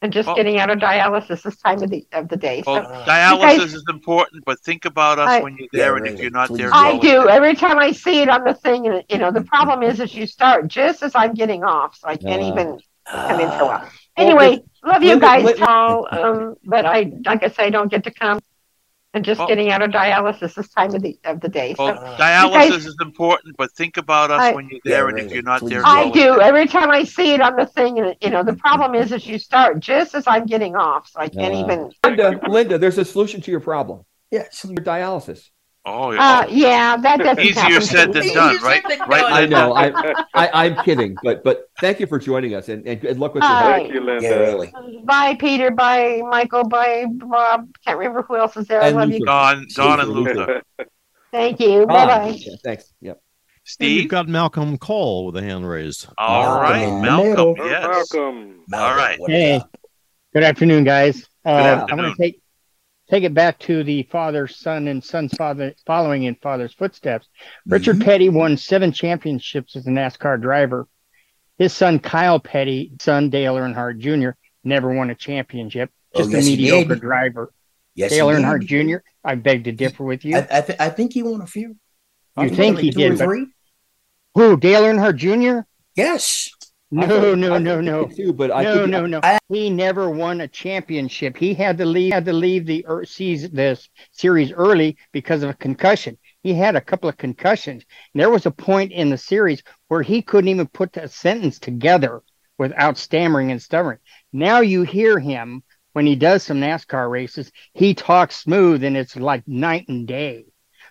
[0.03, 0.35] I'm just Oh.
[0.35, 2.61] getting out of dialysis this time of the of the day.
[2.67, 5.95] Well, Uh, dialysis guys- is important, but think about us I- when you're Yeah, there,
[5.95, 8.43] and really, if you're not there, I do with every time I see it on
[8.43, 11.63] the thing, and you know the problem is, is you start just as I'm getting
[11.63, 13.89] off, so I can't Uh, even come in for a while.
[14.17, 16.07] Anyway, love you guys, Linda- Paul.
[16.11, 18.39] Um, but I, like I say, I don't get to come.
[19.15, 19.45] I'm just Oh.
[19.45, 21.76] getting out of dialysis this time of the of the day.
[21.76, 24.95] So Well, Uh, dialysis guys- is important, but think about us I- when you're Yeah,
[24.97, 26.41] there, and if you're not please there, I do it.
[26.41, 29.28] every time I see it on the thing, and you know the problem is, is
[29.28, 31.91] you start just as I'm getting off, so I can't Uh, even.
[32.04, 34.04] Linda, Linda, there's a solution to your problem.
[34.32, 35.49] Yes, Your dialysis.
[35.85, 36.21] Oh, yeah.
[36.39, 38.81] Uh, yeah, that doesn't Easier happen said than done, right?
[39.05, 39.73] Right, I know.
[39.75, 39.89] I,
[40.33, 43.43] I I'm kidding, but but thank you for joining us and, and good luck with
[43.43, 43.79] your Hi.
[43.79, 44.23] Thank you, Linda.
[44.23, 44.73] Yeah, really.
[45.03, 45.71] Bye, Peter.
[45.71, 46.63] Bye, Michael.
[46.69, 47.67] Bye, Bob.
[47.85, 48.81] Can't remember who else is there.
[48.81, 49.15] I And love you.
[49.15, 49.25] Luther.
[49.25, 50.33] Don, Don and Luther.
[50.33, 50.61] Luther.
[51.31, 51.85] Thank you.
[51.85, 52.27] Bye bye.
[52.29, 52.93] yeah, thanks.
[53.01, 53.15] Yep.
[53.15, 53.21] And
[53.65, 54.01] Steve?
[54.03, 56.07] You've got Malcolm Cole with a hand raised.
[56.17, 57.55] All Malcolm right, Malcolm.
[57.57, 58.13] Yes.
[58.13, 58.63] Welcome.
[58.69, 59.19] Malcolm, right.
[59.19, 59.61] what is Hey.
[60.33, 61.27] Good afternoon, guys.
[61.45, 62.05] Uh, I afternoon.
[62.05, 62.42] want to take
[63.13, 67.28] take it back to the father, son, and son's father following in father's footsteps.
[67.67, 68.06] Richard Mhm.
[68.06, 70.88] Petty won seven championships as a NASCAR driver.
[71.60, 74.32] His son Kyle Petty, son Dale Earnhardt Jr.,
[74.63, 75.91] never won a championship.
[76.15, 77.54] Oh, Just yes, a mediocre driver.
[77.93, 78.28] Yes, Dale.
[78.30, 78.97] Earnhardt Jr.
[79.23, 80.38] I beg to differ with you.
[80.38, 81.76] I, I, th- I think he won a few.
[82.36, 83.19] I You think like he did,
[84.34, 84.58] Who?
[84.58, 85.67] Dale Earnhardt Jr.
[85.95, 86.49] Yes.
[86.93, 88.08] No, no, no, no.
[88.08, 89.19] Too, but I no, no, no.
[89.49, 91.36] He never won a championship.
[91.36, 95.56] He had to leave had to leave the season this series early because of a
[95.56, 96.19] concussion.
[96.43, 97.84] He had a couple of concussions.
[98.13, 101.58] And there was a point in the series where he couldn't even put a sentence
[101.58, 102.21] together
[102.60, 103.97] without stammering and stuttering.
[104.32, 109.15] Now you hear him when he does some NASCAR races, he talks smooth and it's
[109.15, 110.45] like night and day.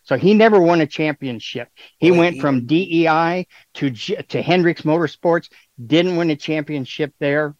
[0.05, 1.69] So he never won a championship.
[1.99, 5.49] He Well, went he- from DEI to to Hendricks Motorsports,
[5.85, 7.55] didn't win a championship there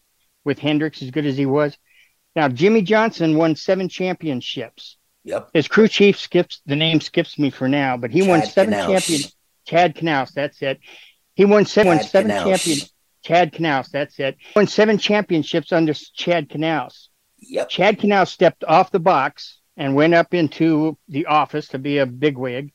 [0.45, 1.77] with Hendricks as good as he was.
[2.35, 4.97] Now Jimmie Johnson won seven championships.
[5.25, 5.51] Yep.
[5.55, 8.87] His crew chief skips the name skips me for now, but he won seven Knaus.
[8.87, 9.37] champions.
[9.65, 10.81] Chad Knaus, that's it.
[11.35, 12.45] He won seven, Chad seven Knaus.
[12.45, 12.93] champions.
[13.25, 14.37] Chad Knaus, that's it.
[14.57, 17.07] Won seven championships under Chad Knaus.
[17.39, 17.69] Yep.
[17.69, 22.07] Chad Knaus stepped off the box and went up into the office to be a
[22.07, 22.73] bigwig.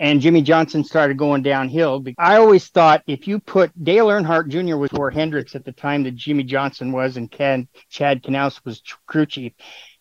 [0.00, 2.04] And Jimmie Johnson started going downhill.
[2.18, 4.76] I always thought if you put Dale Earnhardt Jr.
[4.76, 8.80] was for Hendricks at the time that Jimmie Johnson was, and Ken, Chad Knaus was
[9.06, 9.54] crew chief.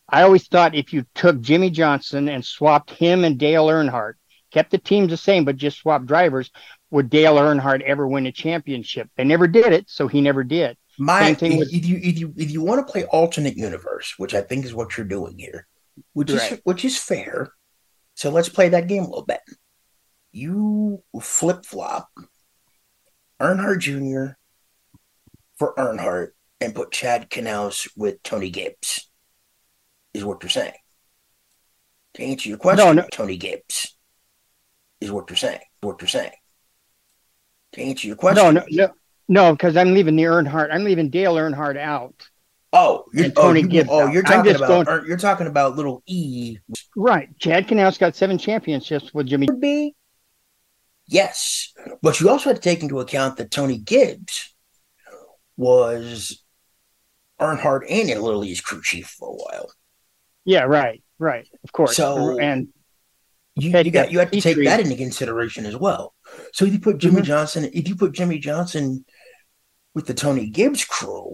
[0.07, 4.13] I always thought if you took Jimmie Johnson and swapped him and Dale Earnhardt,
[4.51, 6.51] kept the teams the same, but just swapped drivers,
[6.91, 9.09] would Dale Earnhardt ever win a championship?
[9.17, 10.77] They never did it, so he never did.
[10.99, 13.57] My Same thing if, with- if you if you if you want to play alternate
[13.57, 15.67] universe, which I think is what you're doing here,
[16.13, 17.51] which is which is fair.
[18.15, 19.41] So let's play that game a little bit.
[20.31, 22.09] You flip flop
[23.39, 24.33] Earnhardt Jr.
[25.57, 26.29] for Earnhardt
[26.59, 29.09] and put Chad Knaus with Tony Gibbs,
[30.13, 30.73] is what you're saying.
[32.15, 33.07] To answer your question, No, no.
[33.11, 33.95] Tony Gibbs
[34.99, 35.59] is what you're saying.
[35.81, 36.31] What you're saying.
[37.73, 38.89] To answer your question, No, no, no,
[39.27, 40.73] no, because I'm leaving the Earnhardt.
[40.73, 42.27] I'm leaving Dale Earnhardt out.
[42.79, 45.47] Oh, you're, And oh, Tony you- Gibbs oh, you're talking about going- or you're talking
[45.47, 46.57] about little E
[46.95, 47.29] Right.
[47.39, 49.47] Chad Knaus got seven championships with Jimmie.
[49.59, 49.95] be.
[51.07, 54.53] Yes, but you also have to take into account that Tony Gibbs
[55.55, 56.43] was
[57.39, 59.71] Earnhardt and Little Lily's crew chief for a while.
[60.45, 61.47] Yeah, right, right.
[61.63, 61.95] Of course.
[61.95, 62.67] So- and
[63.55, 66.13] You, you got you have to take that into consideration as well.
[66.53, 67.25] So if you put Jimmie Mhm.
[67.25, 69.03] Johnson, if you put Jimmie Johnson
[69.95, 71.33] with the Tony Gibbs crew,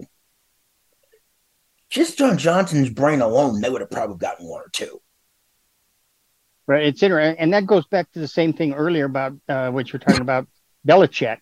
[1.94, 5.00] just John Johnson's brain alone, they would have probably gotten one or two.
[6.66, 9.92] right, it's interesting, and that goes back to the same thing earlier about uh, what
[9.92, 10.48] you're talking about
[10.86, 11.38] Belichick,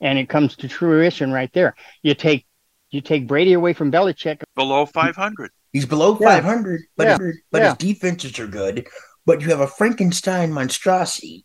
[0.00, 1.74] and it comes to fruition right there.
[2.02, 2.46] You take
[2.90, 4.42] you take Brady away from Belichick.
[4.56, 5.50] Below 500.
[5.72, 6.40] He's below Yeah.
[6.40, 7.18] 500, but Yeah.
[7.52, 7.68] but Yeah.
[7.68, 8.88] his defenses are good.
[9.26, 11.44] But you have a Frankenstein monstrosity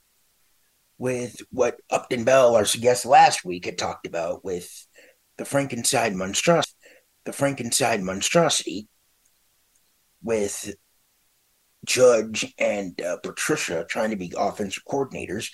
[0.97, 4.87] with what Upton Bell, our guest last week, had talked about with
[5.37, 6.73] the Frankenstein monstrosity,
[7.25, 8.87] the Frankenstein monstrosity
[10.23, 10.75] with
[11.85, 15.51] Judge and uh, Patricia trying to be offensive coordinators,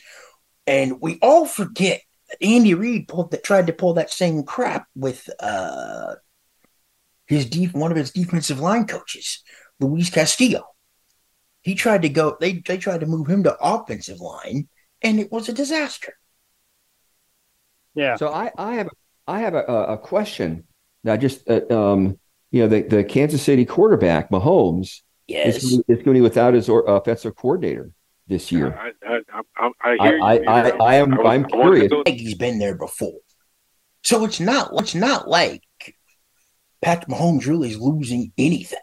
[0.68, 4.88] and we all forget that Andy Reid pulled that tried to pull that same crap
[4.96, 6.16] with uh
[7.28, 9.44] his def- one of his defensive line coaches,
[9.80, 10.66] Luis Castillo.
[11.62, 12.38] He tried to go.
[12.40, 14.68] They they tried to move him to offensive line,
[15.02, 16.14] and it was a disaster.
[17.94, 18.16] Yeah.
[18.16, 18.90] So I, I have
[19.28, 20.66] I have a, a question.
[21.04, 22.20] Now, just uh, um,
[22.52, 26.54] you know, the, the Kansas City quarterback Mahomes Yes, is, is going to be without
[26.54, 27.92] his or, offensive coordinator
[28.28, 28.78] this year.
[28.78, 30.24] I, I, I, I I, hear you.
[30.24, 30.50] I, Peter.
[30.50, 31.90] I, I am I was- I'm I wanted to curious.
[31.90, 33.20] go- like he's been there before.
[34.04, 35.64] So it's not it's not like
[36.82, 38.80] Patrick Mahomes really is losing anything,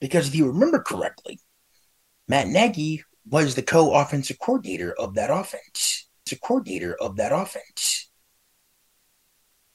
[0.00, 1.38] because if you remember correctly,
[2.26, 6.08] Matt Nagy was the co-offensive coordinator of that offense.
[6.22, 8.10] It's The coordinator of that offense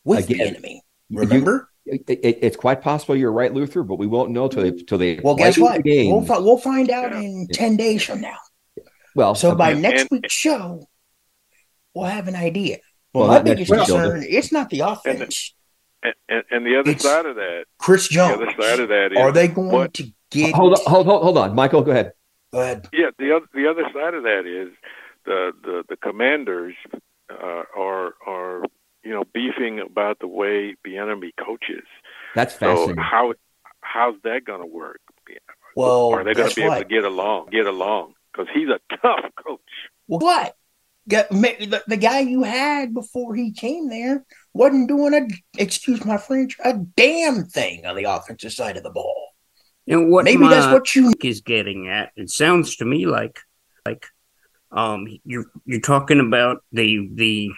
[0.04, 0.80] with Bieniemy.
[1.12, 1.70] Remember?
[1.86, 4.98] It, it- it's quite possible you're right, Luther, but we won't know till they till
[4.98, 5.84] they Well, guess what?
[5.84, 6.12] game.
[6.12, 7.20] We'll, fi- we'll find out Yeah.
[7.22, 8.38] in 10 days from now.
[9.16, 9.82] well, So by okay.
[9.82, 10.88] next And- week's show,
[11.96, 12.78] we'll have an idea.
[13.14, 14.00] Well, Well, my biggest week, though.
[14.00, 15.54] concern, it's not the offense.
[16.04, 18.38] And, and, and the other It's side of that, Chris Jones.
[18.40, 21.06] the other side of that is Are they going what- to get hold on, hold,
[21.08, 22.14] hold, hold on, Michael, go ahead.
[22.54, 22.88] Go ahead.
[22.94, 24.70] Yeah, the other the other side of that is
[25.26, 26.74] the the the commanders
[27.30, 28.64] uh, are are
[29.04, 31.86] you know beefing about the way Bieniemy coaches.
[32.36, 32.96] That's fascinating.
[32.96, 33.04] So fascinating.
[33.04, 33.34] how
[33.82, 35.02] how's that going to work?
[35.76, 36.80] Well, are they going to be able what?
[36.80, 37.50] to get along?
[37.52, 39.60] Get along because he's a tough coach.
[40.08, 40.56] Well, what?
[41.08, 44.24] Yeah, the, the guy you had before he came there
[44.54, 45.28] wasn't doing a,
[45.62, 49.30] excuse my French, a damn thing on the offensive side of the ball.
[49.88, 52.12] And what Maybe that's what you is getting at.
[52.16, 53.40] It sounds to me like
[53.86, 54.06] like
[54.72, 57.56] um you're you're talking about the the ma-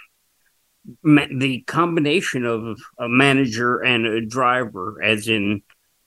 [1.04, 5.62] the combination of a manager and a driver, as in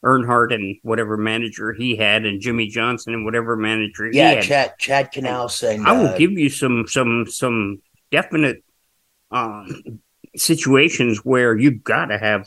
[0.05, 4.45] Earnhardt and whatever manager he had, and Jimmie Johnson and whatever manager he Yeah, had.
[4.45, 8.62] Chad Chad Canal saying I will uh, give you some some some definite
[9.31, 10.01] um,
[10.37, 12.47] situations where you've got to have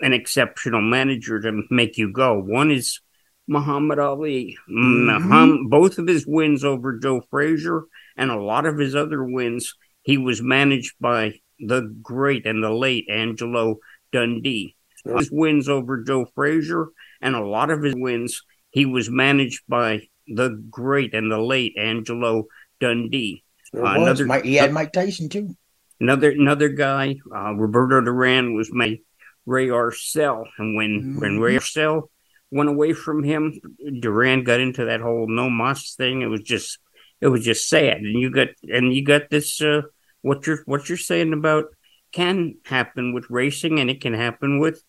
[0.00, 2.38] an exceptional manager to make you go.
[2.40, 3.00] One is
[3.46, 4.56] Muhammad Ali.
[4.68, 5.06] Mhm.
[5.06, 7.84] Muhammad, both of his wins over Joe Frazier
[8.16, 11.34] and a lot of his other wins, he was managed by
[11.66, 13.76] the great and the late Angelo
[14.12, 14.76] Dundee.
[15.04, 16.88] His wins over Joe Frazier
[17.20, 21.74] and a lot of his wins, he was managed by the great and the late
[21.76, 22.44] Angelo
[22.80, 23.42] Dundee.
[23.74, 25.56] Uh, another- Mike, he had Mike Tyson too.
[26.00, 28.98] Another another guy, uh, Roberto Duran, was my
[29.46, 32.08] Ray Arcel, and when when Ray Arcel
[32.50, 33.60] went away from him,
[34.00, 36.22] Duran got into that whole no mas thing.
[36.22, 36.78] It was just
[37.20, 39.82] it was just sad, and you got and you got this uh,
[40.22, 41.66] what you're what you're saying about
[42.12, 44.82] can happen with racing, and it can happen with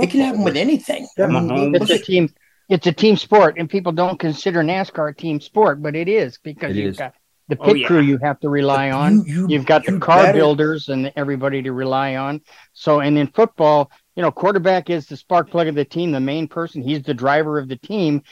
[0.00, 1.06] It can happen with anything.
[1.16, 1.76] Yeah, Mahomes.
[1.80, 2.28] It's a team.
[2.68, 6.38] It's a team sport, and people don't consider NASCAR a team sport, but it is
[6.42, 6.98] because It you've is.
[6.98, 7.14] got
[7.48, 7.86] the Oh, pit yeah.
[7.86, 9.24] crew you have to rely on.
[9.24, 12.40] You, you, You've got the car better- builders and everybody to rely on.
[12.72, 16.18] So, and in football, you know, quarterback is the spark plug of the team, the
[16.18, 16.82] main person.
[16.82, 18.22] He's the driver of the team.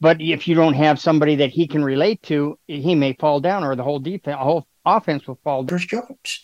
[0.00, 3.64] But if you don't have somebody that he can relate to, he may fall down,
[3.64, 5.64] or the whole defense, whole offense will fall.
[5.66, 6.40] Chris Jones.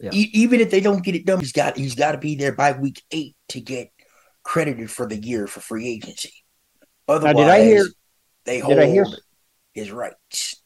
[0.00, 0.10] Yeah.
[0.12, 2.52] E- even if they don't get it done, he's got he's got to be there
[2.52, 3.90] by week eight to get
[4.44, 6.32] credited for the year for free agency.
[7.08, 7.86] Otherwise, did I hear-
[8.44, 9.06] they did hold I hear-
[9.74, 10.62] his rights.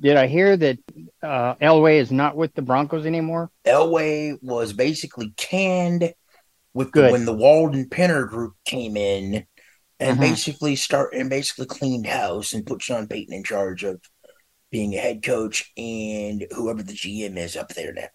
[0.00, 0.78] Did I hear that
[1.22, 3.50] uh, Elway is not with the Broncos anymore?
[3.64, 6.12] Elway was basically canned
[6.72, 9.46] with the, when the Walton-Penner group came in
[10.00, 10.20] and Mhm.
[10.20, 14.00] basically start and basically cleaned house and put Sean Payton in charge of
[14.74, 18.08] being a head coach and whoever the GM is up there now.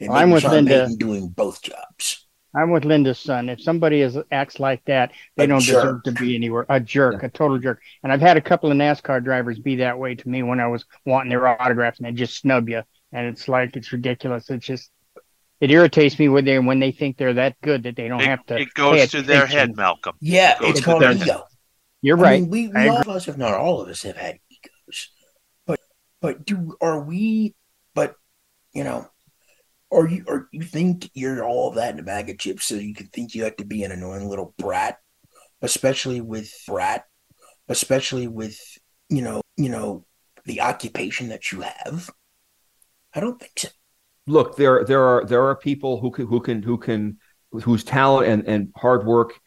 [0.00, 0.80] And I'm with Sean Linda.
[0.86, 2.26] Payton doing both jobs.
[2.54, 3.48] I'm with Linda's son.
[3.48, 5.84] If somebody is acts like that, they A don't jerk.
[5.84, 6.66] deserve to be anywhere.
[6.68, 7.80] A jerk, a total jerk.
[8.02, 10.66] And I've had a couple of NASCAR drivers be that way to me when I
[10.66, 12.82] was wanting their autographs, and they just snub you.
[13.12, 14.50] And it's like it's ridiculous.
[14.50, 14.90] It's just
[15.60, 18.26] it irritates me when they when they think they're that good that they don't It,
[18.26, 18.60] have to.
[18.60, 20.16] it goes pay to their head, Malcolm.
[20.20, 21.44] Yeah, Goes it's to called ego.
[22.02, 22.40] You're I right.
[22.42, 23.02] mean, we, I we all agree.
[23.02, 24.41] of us, if not all of us, have had egos.
[26.22, 27.54] But do are we?
[27.94, 28.14] But
[28.72, 29.08] you know,
[29.90, 32.76] or you or you think you're all of that in a bag of chips, so
[32.76, 34.98] you can think you have to be an annoying little brat,
[35.60, 37.04] especially with brat,
[37.68, 38.58] especially with
[39.10, 40.06] you know you know
[40.46, 42.08] the occupation that you have.
[43.14, 43.68] I don't think so.
[44.26, 47.18] Look, there there are there are people who can who can who can
[47.50, 49.38] whose talent and, and hard work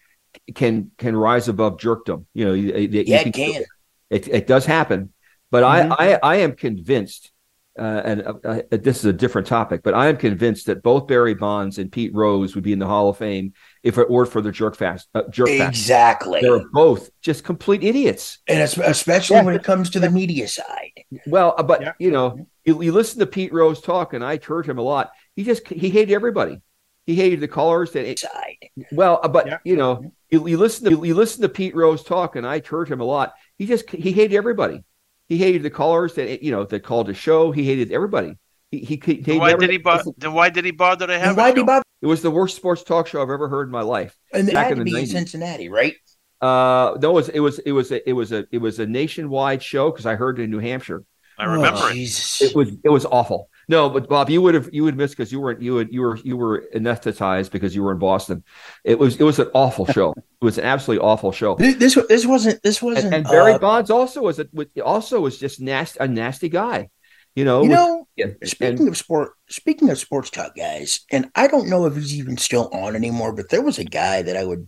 [0.53, 2.26] can can rise above jerkdom.
[2.34, 3.63] You know, you, you Yeah, can- it can.
[4.11, 5.11] It, it does happen,
[5.52, 5.96] but Mhm.
[6.00, 7.32] I, I I am convinced,
[7.78, 11.08] uh, and uh, uh, this is a different topic, but I am convinced that both
[11.08, 14.32] Barry Bonds and Pete Rose would be in the Hall of Fame if it weren't
[14.32, 15.70] for the jerk fast uh, jerk fast.
[15.70, 18.39] Exactly, They're both just complete idiots.
[18.48, 19.43] and especially Yeah.
[19.43, 20.91] when it comes to the media side.
[21.28, 21.91] Well, uh, but Yeah.
[22.00, 25.12] you know, you, you listen to Pete Rose talk, and I heard him a lot.
[25.36, 26.62] He just he hated everybody.
[27.06, 28.58] He hated the callers that Side.
[28.91, 29.58] Well, uh, but Yeah.
[29.64, 32.89] you know, you, you listen to you listen to Pete Rose talk, and I heard
[32.89, 33.34] him a lot.
[33.58, 34.84] He just he hated everybody.
[35.28, 37.51] He hated the callers that you know that called the show.
[37.51, 38.38] He hated everybody.
[38.71, 41.19] He he, he hated Then why did he bo- then why did he bother to
[41.19, 41.65] have why a did he show?
[41.65, 41.84] bother?
[42.01, 44.17] It was the worst sports talk show I've ever heard in my life.
[44.32, 45.07] And it Back had in to the be 90s.
[45.07, 45.95] Cincinnati, right?
[46.41, 48.86] Uh, no, it was it was it was a, it was a it was a
[48.86, 51.03] nationwide show because I heard it in New Hampshire.
[51.38, 51.93] I remember oh, it.
[51.93, 52.41] Jesus.
[52.41, 53.49] It was it was awful.
[53.68, 56.01] No, but Bob, you would have you would miss because you weren't you would you
[56.01, 58.43] were you were anesthetized because you were in Boston.
[58.84, 60.11] It was it was an awful show.
[60.11, 61.55] It was an absolutely awful show.
[61.55, 64.47] This this, this wasn't this wasn't And, and Barry uh, Bonds also was a,
[64.84, 66.89] also was just nasty a nasty guy.
[67.36, 71.01] You know, you with- know yeah, speaking and- of sport speaking of sports talk guys
[71.11, 74.22] and I don't know if he's even still on anymore but there was a guy
[74.22, 74.68] that I would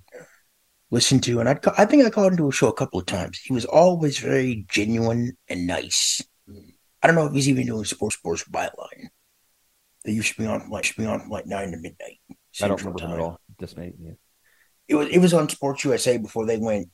[0.91, 3.39] listen to and I'd I think I called into a show a couple of times
[3.39, 6.21] he was always very genuine and nice
[7.01, 9.07] I don't know if he's even doing sports sports byline
[10.05, 12.19] they used to be on from like should be on from like nine to midnight
[12.29, 13.23] I don't Central remember him at Time.
[13.23, 13.39] all.
[13.59, 14.11] Just made yeah.
[14.87, 16.89] it was it was on Sports USA before they went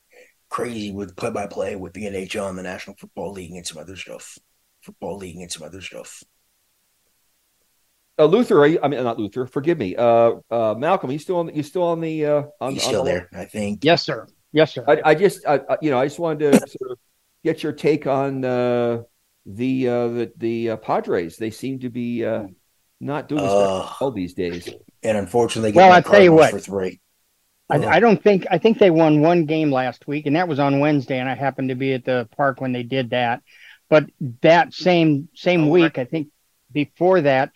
[0.50, 3.78] crazy with play by play with the NHL and the National Football League and some
[3.78, 4.38] other stuff.
[4.82, 6.24] Football League and some other stuff.
[8.20, 9.48] Uh, Luther, are you, I mean not Luther.
[9.48, 9.96] Forgive me.
[9.96, 11.54] Uh, uh, Malcolm, you still on?
[11.54, 12.26] You still on the?
[12.26, 13.84] Uh, on, He's on still the- there, I think.
[13.84, 14.28] Yes, sir.
[14.52, 14.86] Yes, sir.
[14.88, 16.98] I, I just, I, I- you know, I just wanted to sort of
[17.44, 19.02] get your take on uh,
[19.46, 21.38] the uh, the the uh, Padres.
[21.38, 22.48] They seem to be uh,
[23.00, 23.96] not doing so Ugh.
[24.02, 24.70] well these days.
[25.04, 26.52] And unfortunately, they Well, I'll tell you what.
[26.52, 27.00] for three.
[27.70, 27.84] I, Ugh.
[27.86, 30.80] I don't think I think they won one game last week, and that was on
[30.80, 33.42] Wednesday, and I happened to be at the park when they did that.
[33.90, 34.10] But
[34.42, 36.30] that same same Oh, week, I think
[36.72, 37.52] before that,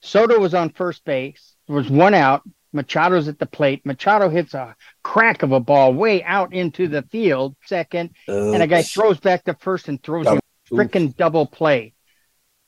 [0.00, 1.54] Soto was on first base.
[1.66, 2.42] There was one out.
[2.74, 3.84] Machado's at the plate.
[3.84, 8.66] Machado hits a crack of a ball way out into the field, second, and a
[8.66, 10.38] guy throws back to first and throws Double.
[10.38, 10.42] a
[10.72, 11.94] freaking double play.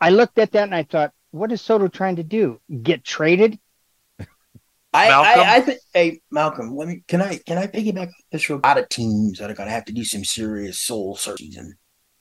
[0.00, 2.60] I looked at that and I thought, what is Soto trying to do?
[2.82, 3.58] Get traded?
[4.92, 5.42] I, Malcolm?
[5.42, 8.60] I, I think, hey, Malcolm, let me, can I, can I piggyback on this real?
[8.62, 11.74] A lot of teams that are going to have to do some serious soul searching.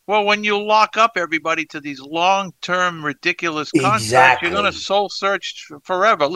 [0.08, 4.50] Well, when you lock up everybody to these long-term ridiculous contracts, Exactly.
[4.50, 6.30] you're going to soul search forever.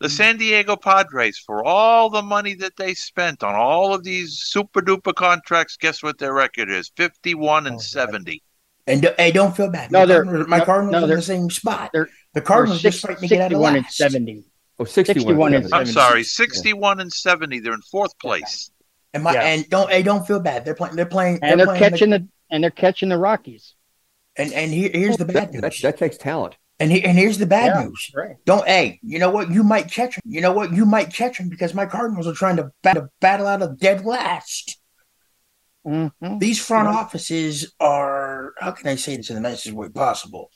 [0.00, 4.38] The San Diego Padres, for all the money that they spent on all of these
[4.42, 6.90] super duper contracts, guess what their record is?
[6.96, 8.42] 51 and Oh, 70.
[8.86, 9.90] And do- hey, don't feel bad.
[9.90, 11.90] No, my they're- Cardinals, my no, Cardinals no, are in they're- the same spot.
[11.92, 14.44] they're- the Cardinals They're just six- fighting to get out of 61 and 70.
[14.78, 15.88] Oh, 61, 61 and 70.
[15.88, 17.60] I'm sorry, 61 and 70.
[17.60, 18.70] They're in fourth place.
[19.14, 19.42] And my Yeah.
[19.42, 20.64] and don't hey, don't feel bad.
[20.64, 20.96] They're playing.
[20.96, 21.38] They're playing.
[21.42, 23.74] And they're playing catching the and they're catching the Rockies.
[24.36, 25.60] and and here, here's the bad That, news.
[25.62, 26.56] that, that takes talent.
[26.80, 27.84] and he, and here's the bad Yeah.
[27.84, 28.10] news.
[28.12, 28.34] Right.
[28.44, 29.52] Don't hey, you know what?
[29.52, 30.22] You might catch him.
[30.26, 30.72] You know what?
[30.72, 33.78] You might catch him because my Cardinals are trying to, bat, to battle out of
[33.78, 34.78] dead last.
[35.86, 36.40] Mhm.
[36.40, 36.96] These front Right.
[36.96, 38.23] offices are
[38.58, 40.50] how can I say this in the nicest way possible?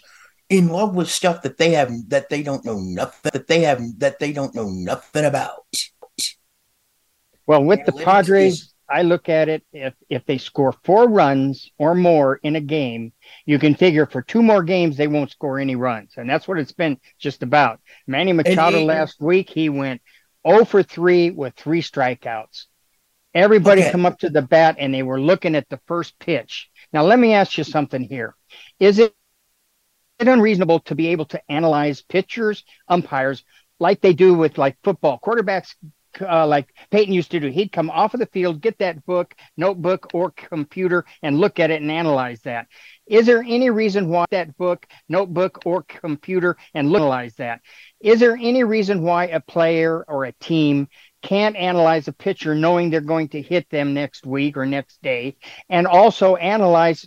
[0.49, 3.81] In love with stuff that they have that they don't know nothing that they have
[3.99, 5.67] that they don't know nothing about.
[7.47, 11.71] Well, with the Padres, is- I look at it if if they score four runs
[11.77, 13.13] or more in a game,
[13.45, 16.59] you can figure for two more games they won't score any runs, and that's what
[16.59, 17.81] it's been just about.
[18.07, 20.01] Manny Machado he- last week he went
[20.47, 22.65] 0 for 3 with three strikeouts.
[23.35, 23.91] Everybody Okay.
[23.91, 26.71] come up to the bat and they were looking at the first pitch.
[26.93, 28.35] Now let me ask you something here:
[28.81, 29.15] Is it
[30.19, 33.45] unreasonable to be able to analyze pitchers, umpires,
[33.79, 35.75] like they do with like football quarterbacks
[36.21, 37.49] uh, like Peyton used to do.
[37.49, 41.71] He'd come off of the field, get that book, notebook, or computer, and look at
[41.71, 42.67] it and analyze that.
[43.07, 47.61] Is there any reason why that book, notebook, or computer and analyze that?
[48.01, 50.89] Is there any reason why a player or a team
[51.23, 55.37] can't analyze a pitcher knowing they're going to hit them next week or next day,
[55.69, 57.07] and also analyze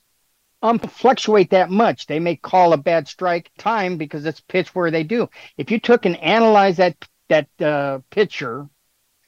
[0.61, 2.05] um fluctuate that much.
[2.05, 5.29] They may call a bad strike time because it's pitch where they do.
[5.57, 6.95] If you took and analyzed that
[7.29, 8.67] that uh, pitcher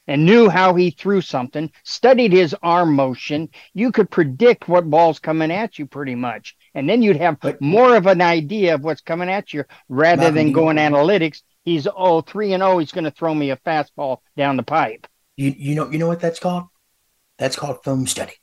[0.08, 5.20] and knew how he threw something, studied his arm motion, you could predict what ball's
[5.20, 6.56] coming at you pretty much.
[6.76, 10.52] And then you'd have more of an idea of what's coming at you rather than
[10.52, 11.42] going analytics.
[11.64, 15.08] He's oh three and oh, he's going to throw me a fastball down the pipe.
[15.38, 16.66] You you know you know what that's called?
[17.38, 18.34] That's called film study.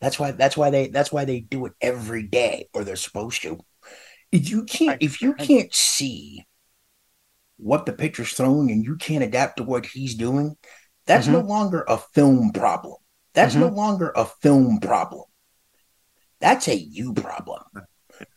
[0.00, 3.42] That's why that's why they that's why they do it every day, or they're supposed
[3.42, 3.58] to.
[4.32, 6.44] If you can't if you can't see
[7.56, 10.56] what the pitcher's throwing and you can't adapt to what he's doing,
[11.06, 11.48] that's no mm-hmm.
[11.48, 12.96] longer a film problem.
[13.32, 13.76] That's no mm-hmm.
[13.76, 15.24] longer a film problem.
[16.40, 17.62] That's a you problem.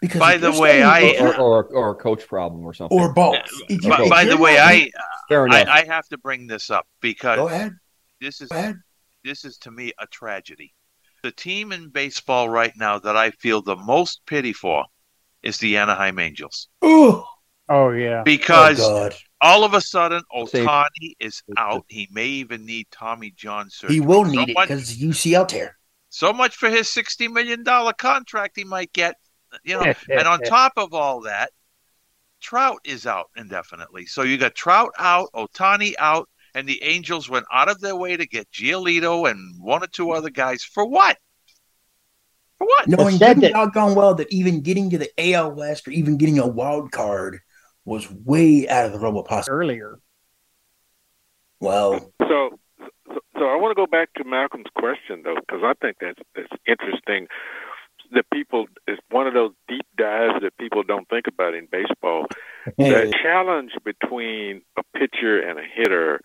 [0.01, 2.97] Because By the way, I- Or, or, or a coach problem or something.
[2.99, 3.37] or both.
[3.69, 4.89] If By, by the way, I,
[5.29, 5.67] Fair I enough.
[5.75, 7.73] I have to bring this up because go ahead,
[8.21, 8.75] this is go ahead.
[9.23, 10.73] this is to me a tragedy.
[11.23, 14.85] The team in baseball right now that I feel the most pity for
[15.43, 17.23] is the Anaheim Angels Ooh,
[17.69, 18.23] Oh yeah.
[18.23, 19.09] because oh
[19.41, 21.85] all of a sudden Save- Ohtani is out.
[21.89, 23.95] He may even need Tommy John surgery.
[23.95, 25.77] He will So need it because UCL tear.
[26.09, 29.15] so much for his sixty million dollar contract he might get.
[29.63, 31.51] You know, and on top of all that,
[32.41, 34.05] Trout is out indefinitely.
[34.05, 38.15] So you got Trout out, Ohtani out, and the Angels went out of their way
[38.17, 41.17] to get Giolito and one or two other guys for what?
[42.57, 42.87] For what?
[42.87, 46.17] Knowing said good that- doggone well that even getting to the AL West or even
[46.17, 47.39] getting a wild card
[47.85, 49.65] was way out of the realm of possibility.
[49.79, 49.99] earlier.
[51.59, 52.59] Well, So,
[53.07, 56.19] so, so I want to go back to Malcolm's question though, because I think that's
[56.35, 57.27] that's interesting.
[58.13, 62.27] That people it's one of those deep dives that people don't think about in baseball.
[62.77, 66.21] The challenge between a pitcher and a hitter,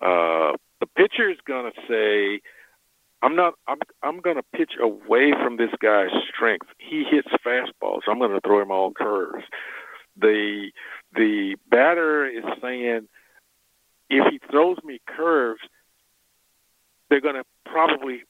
[0.00, 2.40] uh, the pitcher is going to say,
[3.22, 3.54] "I'm not.
[3.66, 3.78] I'm.
[4.02, 6.66] I'm going to pitch away from this guy's strength.
[6.78, 8.00] He hits fastballs.
[8.08, 9.44] I'm going to throw him all curves."
[10.16, 10.70] The
[11.14, 13.08] the batter is saying,
[14.10, 15.60] "If he throws me curves,
[17.08, 18.22] they're going to probably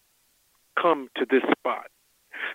[0.80, 1.86] come to this spot.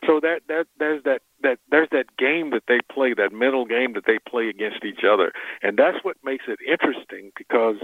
[0.06, 3.94] So that that there's that that there's that game that they play, that mental game
[3.94, 5.32] that they play against each other,
[5.62, 7.76] and that's what makes it interesting because,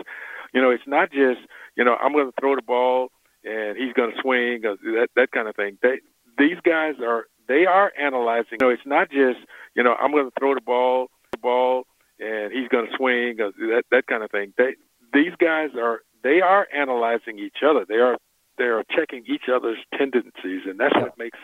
[0.54, 1.42] you know, it's not just
[1.76, 3.10] you know I'm going to throw the ball
[3.44, 5.78] and he's going to swing uh, that that kind of thing.
[5.82, 6.00] They
[6.38, 8.58] these guys are they are analyzing.
[8.60, 9.40] You know, it's not just
[9.76, 11.84] you know I'm going to throw the ball the ball
[12.20, 14.54] and he's going to swing uh, that that kind of thing.
[14.58, 14.76] They
[15.14, 17.86] these guys are they are analyzing each other.
[17.88, 18.18] They are
[18.58, 21.40] they are checking each other's tendencies, and that's what makes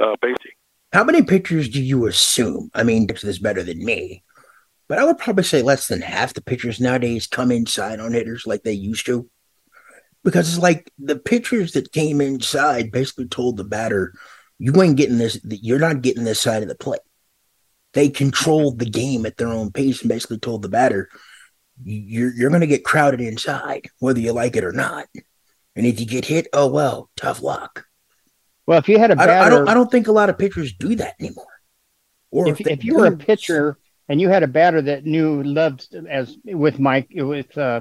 [0.00, 0.16] uh.
[0.92, 2.70] How many pitchers do you assume?
[2.74, 4.24] I mean, this is better than me,
[4.88, 8.46] but I would probably say less than half the pitchers nowadays come inside on hitters
[8.46, 9.28] like they used to.
[10.24, 14.12] Because it's like the pitchers that came inside basically told the batter,
[14.58, 15.38] "You ain't getting this.
[15.44, 17.00] You're not getting this side of the plate."
[17.94, 21.08] They controlled the game at their own pace and basically told the batter,
[21.82, 25.06] "You're you're going to get crowded inside, whether you like it or not."
[25.76, 27.86] And if you get hit, oh well, tough luck.
[28.70, 30.30] Well, if you had a batter, I, don't, I don't, I don't think a lot
[30.30, 31.44] of pitchers do that anymore.
[32.30, 33.76] Or if, if, if you were a pitcher
[34.08, 37.80] and you had a batter that knew loved as with Mike with uh,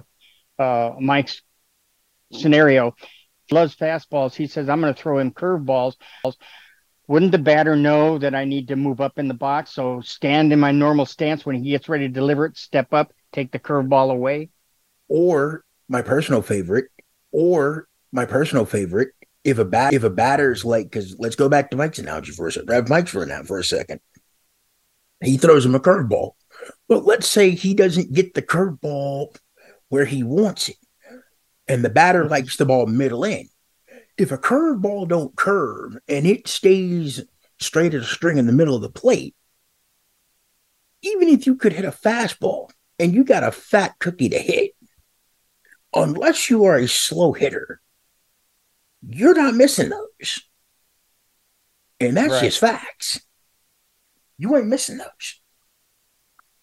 [0.58, 1.44] uh, Mike's
[2.34, 2.96] scenario,
[3.52, 4.34] loves fastballs.
[4.34, 5.94] He says, "I'm going to throw him curveballs."
[7.08, 9.72] Wouldn't the batter know that I need to move up in the box?
[9.76, 13.14] So stand in my normal stance when he gets ready to deliver it, step up,
[13.32, 14.50] take the curveball away.
[15.08, 16.88] Or my personal favorite,
[17.32, 19.10] or my personal favorite,
[19.44, 22.48] if a bat if a batter's like because let's go back to Mike's analogy for
[22.48, 22.70] a second.
[22.70, 24.00] Have Mike's for now for a second.
[25.24, 26.32] He throws him a curveball.
[26.88, 29.36] Well, let's say he doesn't get the curveball
[29.90, 30.78] where he wants it,
[31.68, 33.48] and the batter likes the ball middle in.
[34.18, 37.24] If a curveball don't curve and it stays
[37.60, 39.36] straight as a string in the middle of the plate,
[41.02, 44.72] even if you could hit a fastball and you got a fat cookie to hit,
[45.94, 47.82] unless you are a slow hitter,
[49.08, 50.41] you're not missing those.
[52.00, 52.43] And that's right.
[52.43, 53.22] just facts.
[54.38, 55.41] You ain't missing those.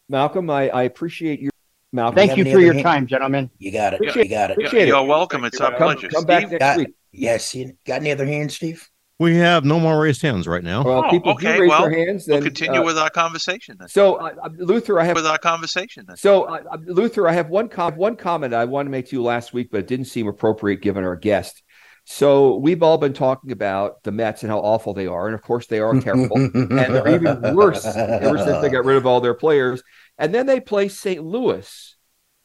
[0.08, 1.52] Malcolm, I, I appreciate your
[1.92, 2.16] Malcolm.
[2.16, 2.84] Thank you, you for your hand?
[2.84, 3.50] time, gentlemen.
[3.58, 3.96] You got it.
[3.96, 4.58] Appreciate, you got it.
[4.58, 5.06] Appreciate You're it.
[5.06, 5.44] welcome.
[5.44, 6.08] It's our pleasure.
[6.08, 6.94] Come back next got, week.
[7.12, 7.54] Yes.
[7.54, 8.88] You got any other hands, Steve?
[9.18, 10.84] We have no more raised hands right now.
[10.84, 11.54] Well, oh, people okay.
[11.54, 12.26] do raise well, their hands.
[12.26, 13.76] Then, we'll continue uh, with our conversation.
[13.78, 13.88] Then.
[13.88, 16.04] So, uh, Luther, I have with our conversation.
[16.06, 16.18] Then.
[16.18, 19.22] So, uh, Luther, I have one com- one comment I wanted to make to you
[19.22, 21.62] last week, but it didn't seem appropriate given our guest.
[22.08, 25.42] So we've all been talking about the Mets and how awful they are, and of
[25.42, 29.20] course they are terrible, and they're even worse ever since they got rid of all
[29.20, 29.82] their players.
[30.16, 31.22] And then they play St.
[31.22, 31.96] Louis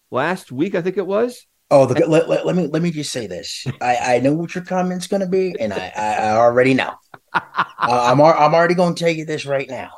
[0.10, 1.46] last week, I think it was.
[1.70, 3.66] Oh, the, let, let, let, me let me just say this.
[3.82, 6.94] I, I know what your comment's going to be, and I, I, I already know.
[7.34, 7.40] uh,
[7.78, 9.92] I'm I'm already going to tell you this right now.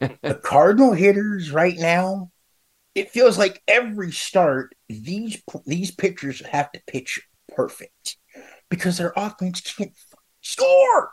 [0.00, 2.32] the Cardinal hitters right now,
[2.96, 7.20] it feels like every start these these pitchers have to pitch
[7.54, 8.16] perfect
[8.70, 9.92] because their offense can't
[10.40, 11.10] score.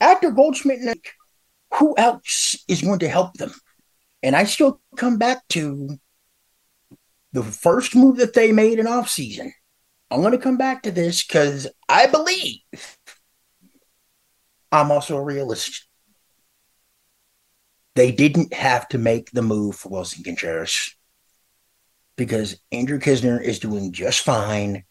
[0.00, 0.98] After Goldschmidt,
[1.74, 3.52] who else is going to help them?
[4.22, 5.98] And I still come back to
[7.32, 9.52] the first move that they made in offseason.
[10.10, 12.60] I'm going to come back to this because I believe
[14.72, 15.86] I'm also a realist.
[17.94, 20.94] They didn't have to make the move for Willson Contreras
[22.16, 24.84] because Andrew Knizner is doing just fine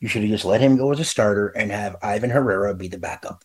[0.00, 2.88] you should have just let him go as a starter and have Ivan Herrera be
[2.88, 3.42] the backup.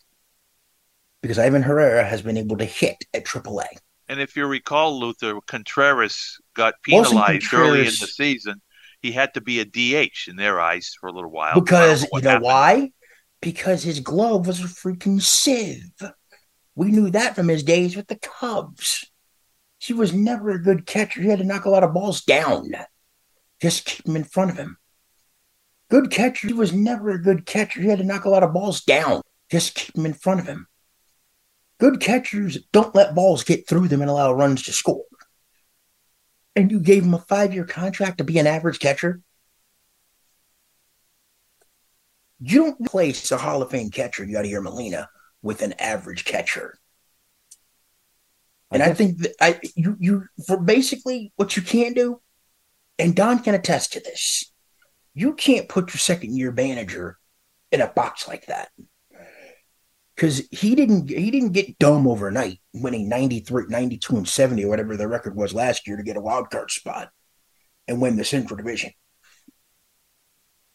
[1.22, 3.66] Because Ivan Herrera has been able to hit at AAA.
[4.08, 8.60] And if you recall, Luther, Contreras got penalized Contreras, early in the season.
[9.00, 11.58] He had to be a DH in their eyes for a little while.
[11.58, 12.44] Because you know happened.
[12.44, 12.92] why?
[13.40, 15.92] Because his glove was a freaking sieve.
[16.74, 19.10] We knew that from his days with the Cubs.
[19.78, 21.20] He was never a good catcher.
[21.20, 22.70] He had to knock a lot of balls down.
[23.60, 24.76] Just keep him in front of him.
[25.92, 26.46] Good catcher.
[26.46, 27.82] He was never a good catcher.
[27.82, 29.20] He had to knock a lot of balls down.
[29.50, 30.66] Just keep him in front of him.
[31.78, 35.04] Good catchers don't let balls get through them and allow runs to score.
[36.56, 39.20] And you gave him a five year contract to be an average catcher?
[42.40, 45.10] You don't replace a Hall of Fame catcher, you got to Yadier Molina,
[45.42, 46.78] with an average catcher.
[48.70, 52.22] And I, I think that I you you for basically what you can do,
[52.98, 54.51] and Don can attest to this
[55.14, 57.18] you can't put your second year manager
[57.70, 58.70] in a box like that.
[60.14, 64.96] Because he didn't he didn't get dumb overnight winning 93 92 and 70 or whatever
[64.96, 67.10] the record was last year to get a wild card spot
[67.88, 68.92] and win the central division.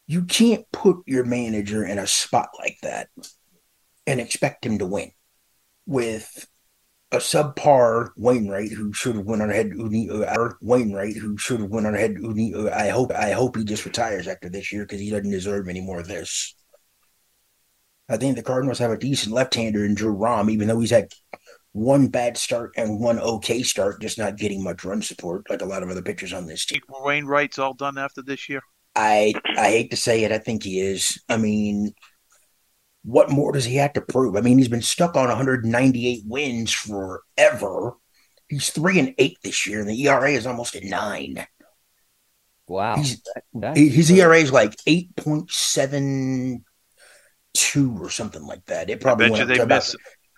[0.06, 3.08] You can't put your manager in a spot like that
[4.06, 5.12] and expect him to win
[5.86, 6.46] with
[7.10, 11.70] a subpar Wainwright who should have went on ahead Uni uh, Wainwright who should have
[11.70, 14.84] went on ahead Uni uh, I hope I hope he just retires after this year
[14.84, 16.54] because he doesn't deserve any more of this.
[18.10, 21.12] I think the Cardinals have a decent left-hander in Drew Rom, even though he's had
[21.72, 25.66] one bad start and one okay start, just not getting much run support like a
[25.66, 26.80] lot of other pitchers on this team.
[26.88, 28.62] Wainwright's all done after this year.
[28.94, 31.22] I I hate to say it, I think he is.
[31.28, 31.92] I mean,
[33.04, 34.36] what more does he have to prove?
[34.36, 37.94] I mean, he's been stuck on 198 wins forever.
[38.48, 41.46] He's three and eight this year, and the ERA is almost at nine.
[42.66, 43.22] Wow, He's,
[43.54, 46.60] That- his ERA is like 8.72
[48.00, 48.90] or something like that.
[48.90, 49.96] It I probably bet you they to miss.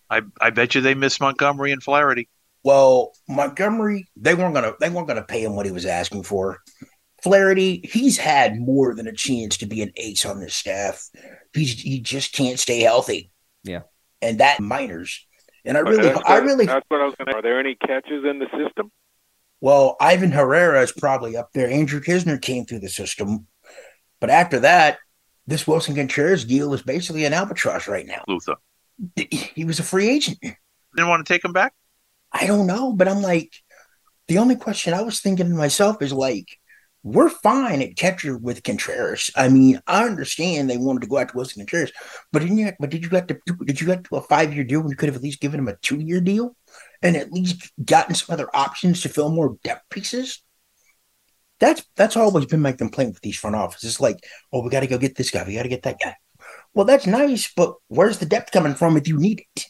[0.09, 2.29] I I bet you they miss Montgomery and Flaherty.
[2.63, 6.59] Well, Montgomery, they weren't gonna they weren't gonna pay him what he was asking for.
[7.23, 11.09] Flaherty, he's had more than a chance to be an ace on this staff.
[11.53, 13.31] He's he just can't stay healthy.
[13.65, 13.83] Yeah.
[14.23, 15.27] And that minors.
[15.65, 17.37] And I really that's I really That's what I was going to.
[17.37, 18.91] Are there any catches in the system?
[19.61, 21.69] well, Ivan Herrera is probably up there.
[21.69, 23.47] Andrew Knizner came through the system.
[24.19, 24.99] But after that,
[25.47, 28.23] this Willson Contreras deal is basically an albatross right now.
[28.27, 28.57] Luther
[29.17, 30.39] He was a free agent.
[30.41, 31.75] didn't want to take him back.
[32.33, 33.53] I don't know, but I'm like,
[34.29, 36.60] the only question I was thinking to myself is like,
[37.03, 39.31] we're fine at catcher with Contreras.
[39.35, 41.93] I mean, I understand they wanted to go after Willson Contreras,
[42.31, 42.73] but didn't you?
[42.79, 43.39] But did you get to?
[43.65, 45.61] Did you get to a five year deal when you could have at least given
[45.61, 46.57] him a two year deal,
[47.03, 50.43] and at least gotten some other options to fill more depth pieces?
[51.59, 54.01] That's that's always been my complaint with these front offices.
[54.01, 54.19] Like,
[54.53, 56.17] oh, we got to go get this guy, we got to get that guy.
[56.75, 59.67] Well, that's nice, but where's the depth coming from if you need it?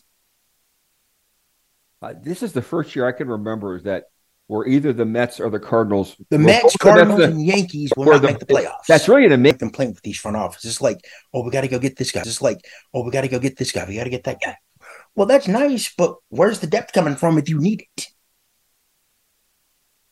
[2.02, 4.04] Uh, this is the first year I can remember that
[4.50, 7.92] where either the Mets or the Cardinals, The were Mets, the Cardinals, Mets and Yankees
[7.96, 8.84] will were not the- make the playoffs.
[8.88, 9.58] That's really an amazing.
[9.60, 10.72] complaint with these front offices.
[10.72, 10.98] It's like,
[11.32, 12.22] oh, we got to go get this guy.
[12.22, 12.58] It's like,
[12.92, 13.84] oh, we got to go get this guy.
[13.86, 14.56] We got to get that guy.
[15.14, 18.06] Well, that's nice, but where's the depth coming from if you need it?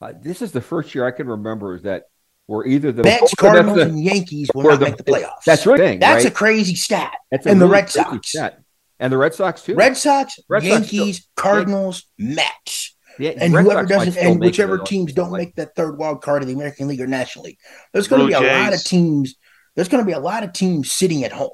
[0.01, 2.05] Uh, this is the first year I can remember that
[2.47, 5.43] were either the Mets, both the Cardinals, and Yankees will not the- make the playoffs.
[5.45, 5.79] That's right.
[5.79, 7.13] thing, That's a crazy stat.
[7.33, 8.29] That's a and the really Red Sox.
[8.29, 8.61] stat.
[9.01, 9.75] and the Red Sox too.
[9.75, 12.97] Red Sox, Red Sox Yankees, still- Cardinals, Mets.
[13.19, 16.23] Yeah, And Red whoever Sox doesn't, and whichever teams don't Like- make that third wild
[16.23, 17.59] card of the American League or National League,
[17.93, 19.35] there's going to be a lot of teams.
[19.75, 21.51] There's going to be a lot of teams sitting at home.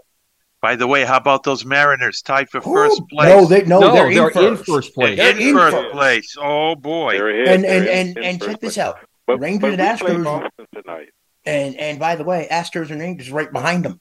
[0.63, 3.29] By the way, how about those Mariners tied for first Ooh, place?
[3.29, 4.67] No, they no, No, they're, they're in in first.
[4.71, 5.17] first place.
[5.19, 5.93] They're They're in in first first.
[5.93, 6.37] place.
[6.41, 7.13] Oh boy!
[7.19, 7.29] They're.
[7.53, 8.97] And and and, and check this out.
[9.27, 11.09] But, Rangers but and Astros- tonight.
[11.45, 14.01] And and by the way, Astros and Rangers right behind them.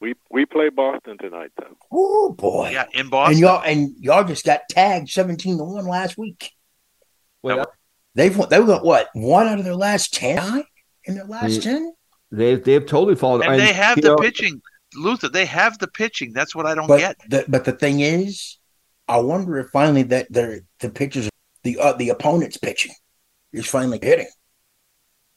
[0.00, 1.76] We we play Boston tonight though.
[1.90, 2.70] Oh boy!
[2.70, 3.32] Yeah, in Boston.
[3.34, 6.52] and y'all and y'all just got tagged seventeen to one last week.
[7.42, 7.66] Well,
[8.14, 10.64] They've won- they've got what one out of their last ten
[11.04, 11.62] in their last Mm.
[11.62, 11.94] ten.
[12.30, 13.42] they've they've totally fallen.
[13.42, 14.60] and they have the know, pitching.
[14.94, 16.32] Luther, they have the pitching.
[16.34, 17.16] That's what I don't But get.
[17.28, 18.58] the but the thing is,
[19.08, 21.30] I wonder if finally that they're the pitchers
[21.62, 22.92] the uh, the opponent's pitching
[23.54, 24.28] is finally hitting.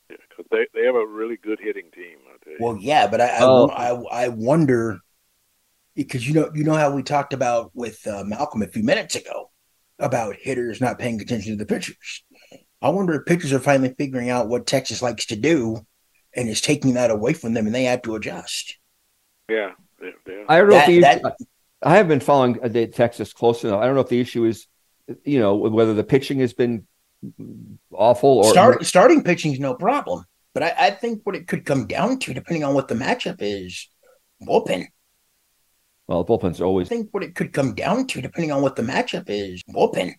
[0.09, 2.17] Yeah, 'cause they they have a really good hitting team.
[2.27, 2.57] I tell you.
[2.59, 3.67] Well, yeah, but I I, Oh.
[3.69, 4.99] I, I wonder
[5.95, 9.15] because you know you know how we talked about with uh, Malcolm a few minutes
[9.15, 9.49] ago
[9.99, 12.23] about hitters not paying attention to the pitchers.
[12.81, 15.85] I wonder if pitchers are finally figuring out what Texas likes to do
[16.35, 18.77] and is taking that away from them, and they have to adjust.
[19.49, 21.37] yeah, they, they I don't know That- if the that-
[21.81, 23.79] I have been following uh, the Texas close enough.
[23.81, 24.65] I don't know if the issue is,
[25.23, 26.87] you know, whether the pitching has been
[27.91, 31.63] awful or Start, starting pitching is no problem, but I, I think what it could
[31.65, 33.87] come down to, depending on what the matchup is,
[34.41, 34.87] bullpen.
[36.07, 36.87] Well, the bullpen's always.
[36.87, 40.13] I think what it could come down to, depending on what the matchup is, bullpen.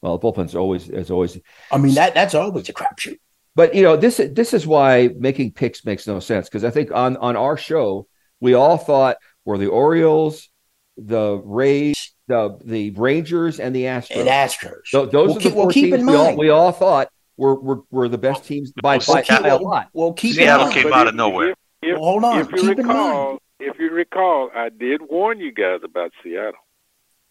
[0.00, 1.38] well, the bullpen's always is always.
[1.70, 3.18] I mean that that's always a crapshoot.
[3.54, 6.90] But you know, this this is why making picks makes no sense because I think
[6.90, 8.06] on on our show
[8.40, 10.48] we all thought were the Orioles,
[10.96, 14.16] the Rays, the the Rangers, and the Astros.
[14.16, 14.90] And Astros.
[14.92, 16.48] Tho- those Well, are the keep- well, four keep teams in we all, mind- we
[16.48, 19.88] all thought were, were were the best teams by, Well, by, keep- by a lot.
[19.92, 20.74] Well, keep in Seattle mind.
[20.74, 21.50] came But out if- of nowhere.
[21.50, 22.40] If, if, Well, hold on.
[22.40, 23.38] if you Keep in recall, mind.
[23.62, 26.52] If you recall, I did warn you guys about Seattle.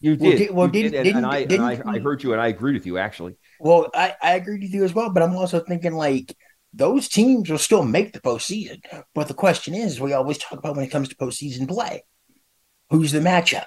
[0.00, 1.92] You Well, did, did- well, you didn't- did, and, didn't- and I, and didn't I,
[1.92, 3.36] I heard you, and I agreed with you actually.
[3.60, 6.34] Well, I, I agree with you as well, but I'm also thinking like
[6.74, 8.80] those teams will still make the postseason.
[9.14, 12.02] But the question is, we always talk about when it comes to postseason play,
[12.90, 13.66] who's the matchup?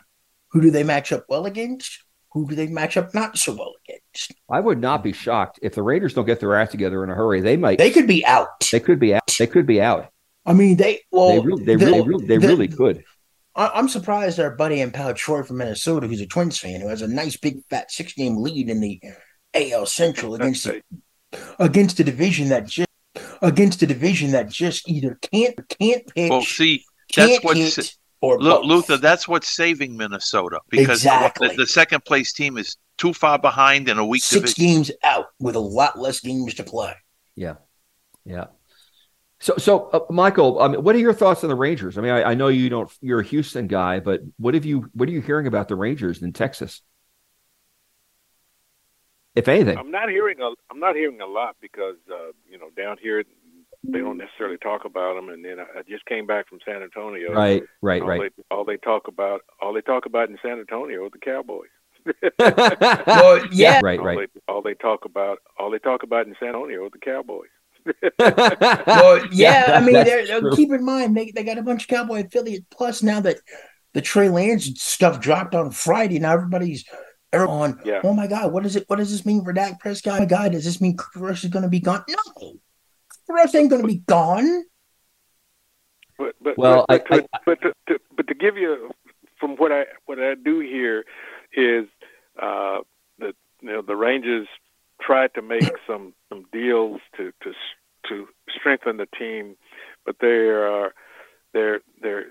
[0.52, 2.04] Who do they match up well against?
[2.32, 4.34] Who do they match up not so well against?
[4.52, 7.16] I would not be shocked if the Raiders don't get their act together in a
[7.16, 7.40] hurry.
[7.40, 7.78] They might.
[7.78, 8.68] They could be out.
[8.72, 9.22] They could be out.
[9.40, 10.08] They could be out.
[10.46, 13.04] I mean, they well, they really, they the- really, really, they the- really could.
[13.56, 16.88] I- I'm surprised our buddy and pal Troy from Minnesota, who's a Twins fan, who
[16.90, 19.00] has a nice big fat six game lead in the
[19.54, 20.82] AL Central against the,
[21.60, 22.90] against a division that just
[23.42, 26.84] against a division that just either can't can't pitch, Well, see,
[27.16, 28.66] that's can't what's or Lu- both.
[28.66, 28.98] Luther.
[28.98, 31.50] That's what's saving Minnesota because Exactly.
[31.50, 34.24] the, the second place team is too far behind in a week.
[34.24, 34.76] six division.
[34.76, 36.94] games out with a lot less games to play.
[37.36, 37.56] Yeah,
[38.26, 38.46] yeah.
[39.46, 42.00] So, so uh, Michael, I mean, what are your thoughts on the Rangers?
[42.00, 42.92] I mean, I, I, know you don't.
[43.00, 44.90] You're a Houston guy, but what have you?
[44.94, 46.82] What are you hearing about the Rangers in Texas?
[49.36, 50.50] If anything, I'm not hearing a.
[50.72, 53.24] I'm not hearing a lot because uh, you know down here
[53.84, 55.30] they don't necessarily talk about them.
[55.30, 57.32] And then I, I just came back from San Antonio.
[57.32, 58.34] Right, right, all right.
[58.36, 61.70] They, all they talk about, all they talk about in San Antonio are the Cowboys.
[62.40, 64.28] well, yeah, right, all right.
[64.34, 67.50] They, all they talk about, all they talk about in San Antonio are the Cowboys.
[68.20, 71.88] well, yeah, I mean, they're, they're- keep in mind they, they got a bunch of
[71.90, 72.66] Cowboy affiliates.
[72.72, 73.38] Plus, now that
[73.94, 76.86] the Trey Lance stuff dropped on Friday, now everybody's
[77.32, 77.80] everyone.
[77.86, 78.02] Yeah.
[78.04, 78.86] Oh my God, what does it?
[78.88, 80.16] What does this mean for Dak Prescott?
[80.18, 82.04] Oh my God, does this mean Cooper Rush is going to be gone?
[82.10, 82.54] No, Cooper
[83.30, 84.64] Rush ain't going to be gone.
[86.18, 88.90] But but Well, but, I- but, but, to, to, but to give you
[89.40, 91.04] from what I what I do here
[91.54, 91.86] is
[92.42, 92.80] uh,
[93.20, 94.48] that you know the Rangers
[95.02, 97.52] tried to make some some deals to to
[98.10, 98.28] to
[98.58, 99.56] strengthen the team,
[100.06, 100.94] but they are
[101.54, 102.26] they're they're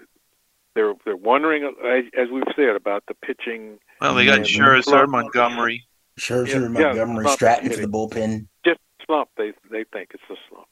[0.74, 3.78] they're they're wondering as- as we've said about the pitching.
[4.00, 5.08] Well, they got and Scherzer.
[5.08, 5.86] Montgomery.
[6.18, 8.46] Scherzer, Yeah, yeah, Montgomery, slump Stratton for the bullpen.
[8.64, 9.28] Just slump.
[9.36, 10.66] They they think it's a slump.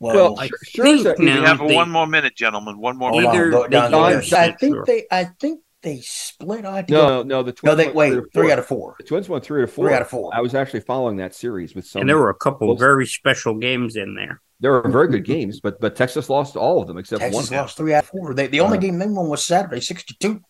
[0.00, 2.78] Well, I sure, think sure, We have they- one more minute, gentlemen.
[2.78, 3.30] One more hold minute.
[3.30, 4.20] on, either go they down don't there.
[4.20, 6.64] use I think or- they, I think they split.
[6.64, 7.42] I have no, no, no.
[7.42, 8.96] The Twins no, they wait three three out of four.
[8.98, 9.86] The Twins won three to four.
[9.86, 10.30] Three out of four.
[10.34, 12.00] I was actually following that series with some.
[12.00, 14.40] and there were a couple Well- very special games in there.
[14.60, 17.60] there were very good games, but but Texas lost all of them except Texas one.
[17.60, 18.34] lost three out of four.
[18.34, 20.40] They, the only Uh, game they won was Saturday, six to two.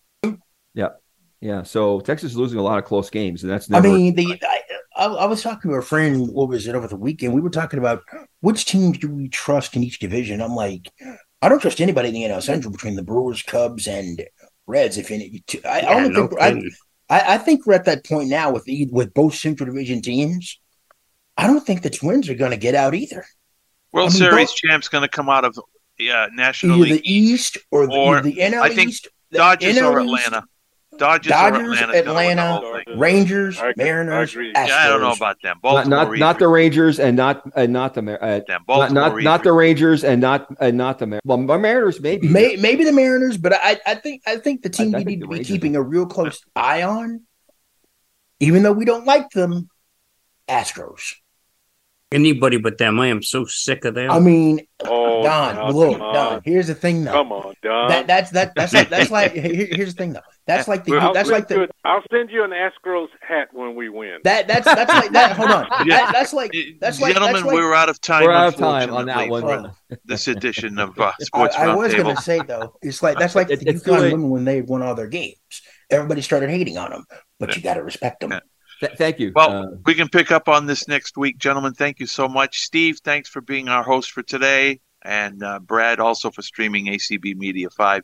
[1.41, 4.41] Yeah, so Texas is losing a lot of close games, and that's I mean, the
[4.43, 4.61] I,
[4.97, 6.27] I, I was talking to a friend.
[6.33, 7.33] What was it over the weekend?
[7.33, 8.03] We were talking about
[8.41, 10.41] which teams do we trust in each division.
[10.43, 10.89] I'm like,
[11.41, 14.25] I don't trust anybody in the NL Central between the Brewers, Cubs, and
[14.69, 14.99] Reds.
[14.99, 16.71] If any, I, I don't no think I, kidding.
[17.11, 20.61] I, I think we're at that point now with the, with both Central Division teams.
[21.37, 23.25] I don't think the Twins are going to get out either.
[23.93, 25.59] World I mean, Series both- champs going to come out of
[25.99, 27.03] yeah, National Either League.
[27.03, 30.27] the East or the, Or, the NL I think East, the Dodgers NL or East,
[30.27, 30.47] Atlanta.
[30.99, 32.03] Dodgers, Dodgers, or Atlanta.
[32.03, 32.99] gonna win the Atlanta.
[32.99, 34.35] Rangers, I agree- I Mariners.
[34.35, 34.53] Astros.
[34.55, 35.57] Yeah, I don't know about them.
[35.57, 36.49] not Baltimore, not, not the.
[36.49, 38.45] Rangers and not uh, not the Mar- uh, them.
[38.49, 39.45] not Baltimore, not, not either.
[39.45, 42.93] the Rangers and not uh, not the Mar- well the Mariners maybe May, maybe the
[42.93, 45.33] Mariners, but I, I think I think the team I we think need to be
[45.35, 47.23] Rangers keeping a real close eye on,
[48.41, 49.69] even though we don't like them,
[50.49, 51.15] Astros.
[52.11, 52.99] Anybody but them.
[53.01, 54.11] I am so sick of them.
[54.11, 55.99] I mean, Oh, Don, now, look.
[55.99, 56.41] Don.
[56.45, 57.13] Here's the thing, though.
[57.13, 57.89] Come on, Don.
[57.91, 60.21] That that's that that's like, that's like here's the thing, though.
[60.47, 63.49] That's like the I'll that's send like the you- I'll send you an Astros hat
[63.53, 64.21] when we win.
[64.25, 65.33] that that's that's like that.
[65.37, 65.97] Hold on, Yeah.
[66.07, 68.25] That- that's like that's like Gentlemen, that's like, we're out of time.
[68.25, 69.43] We're out of time on that one.
[69.43, 69.73] for
[70.07, 73.35] This edition of uh, I, Sports I was going to say though, it's like that's
[73.35, 75.35] like It- the UConn women when they won all their games.
[75.91, 77.05] Everybody started hating on them,
[77.41, 78.31] but you got to respect them.
[78.31, 78.41] Yeah.
[78.81, 79.33] Th- thank you.
[79.35, 81.75] Well, Uh, we can pick up on this next week, gentlemen.
[81.75, 82.61] Thank you so much.
[82.61, 84.81] Steve, thanks for being our host for today.
[85.03, 88.03] And uh, Brad, also for streaming ACB Media 5.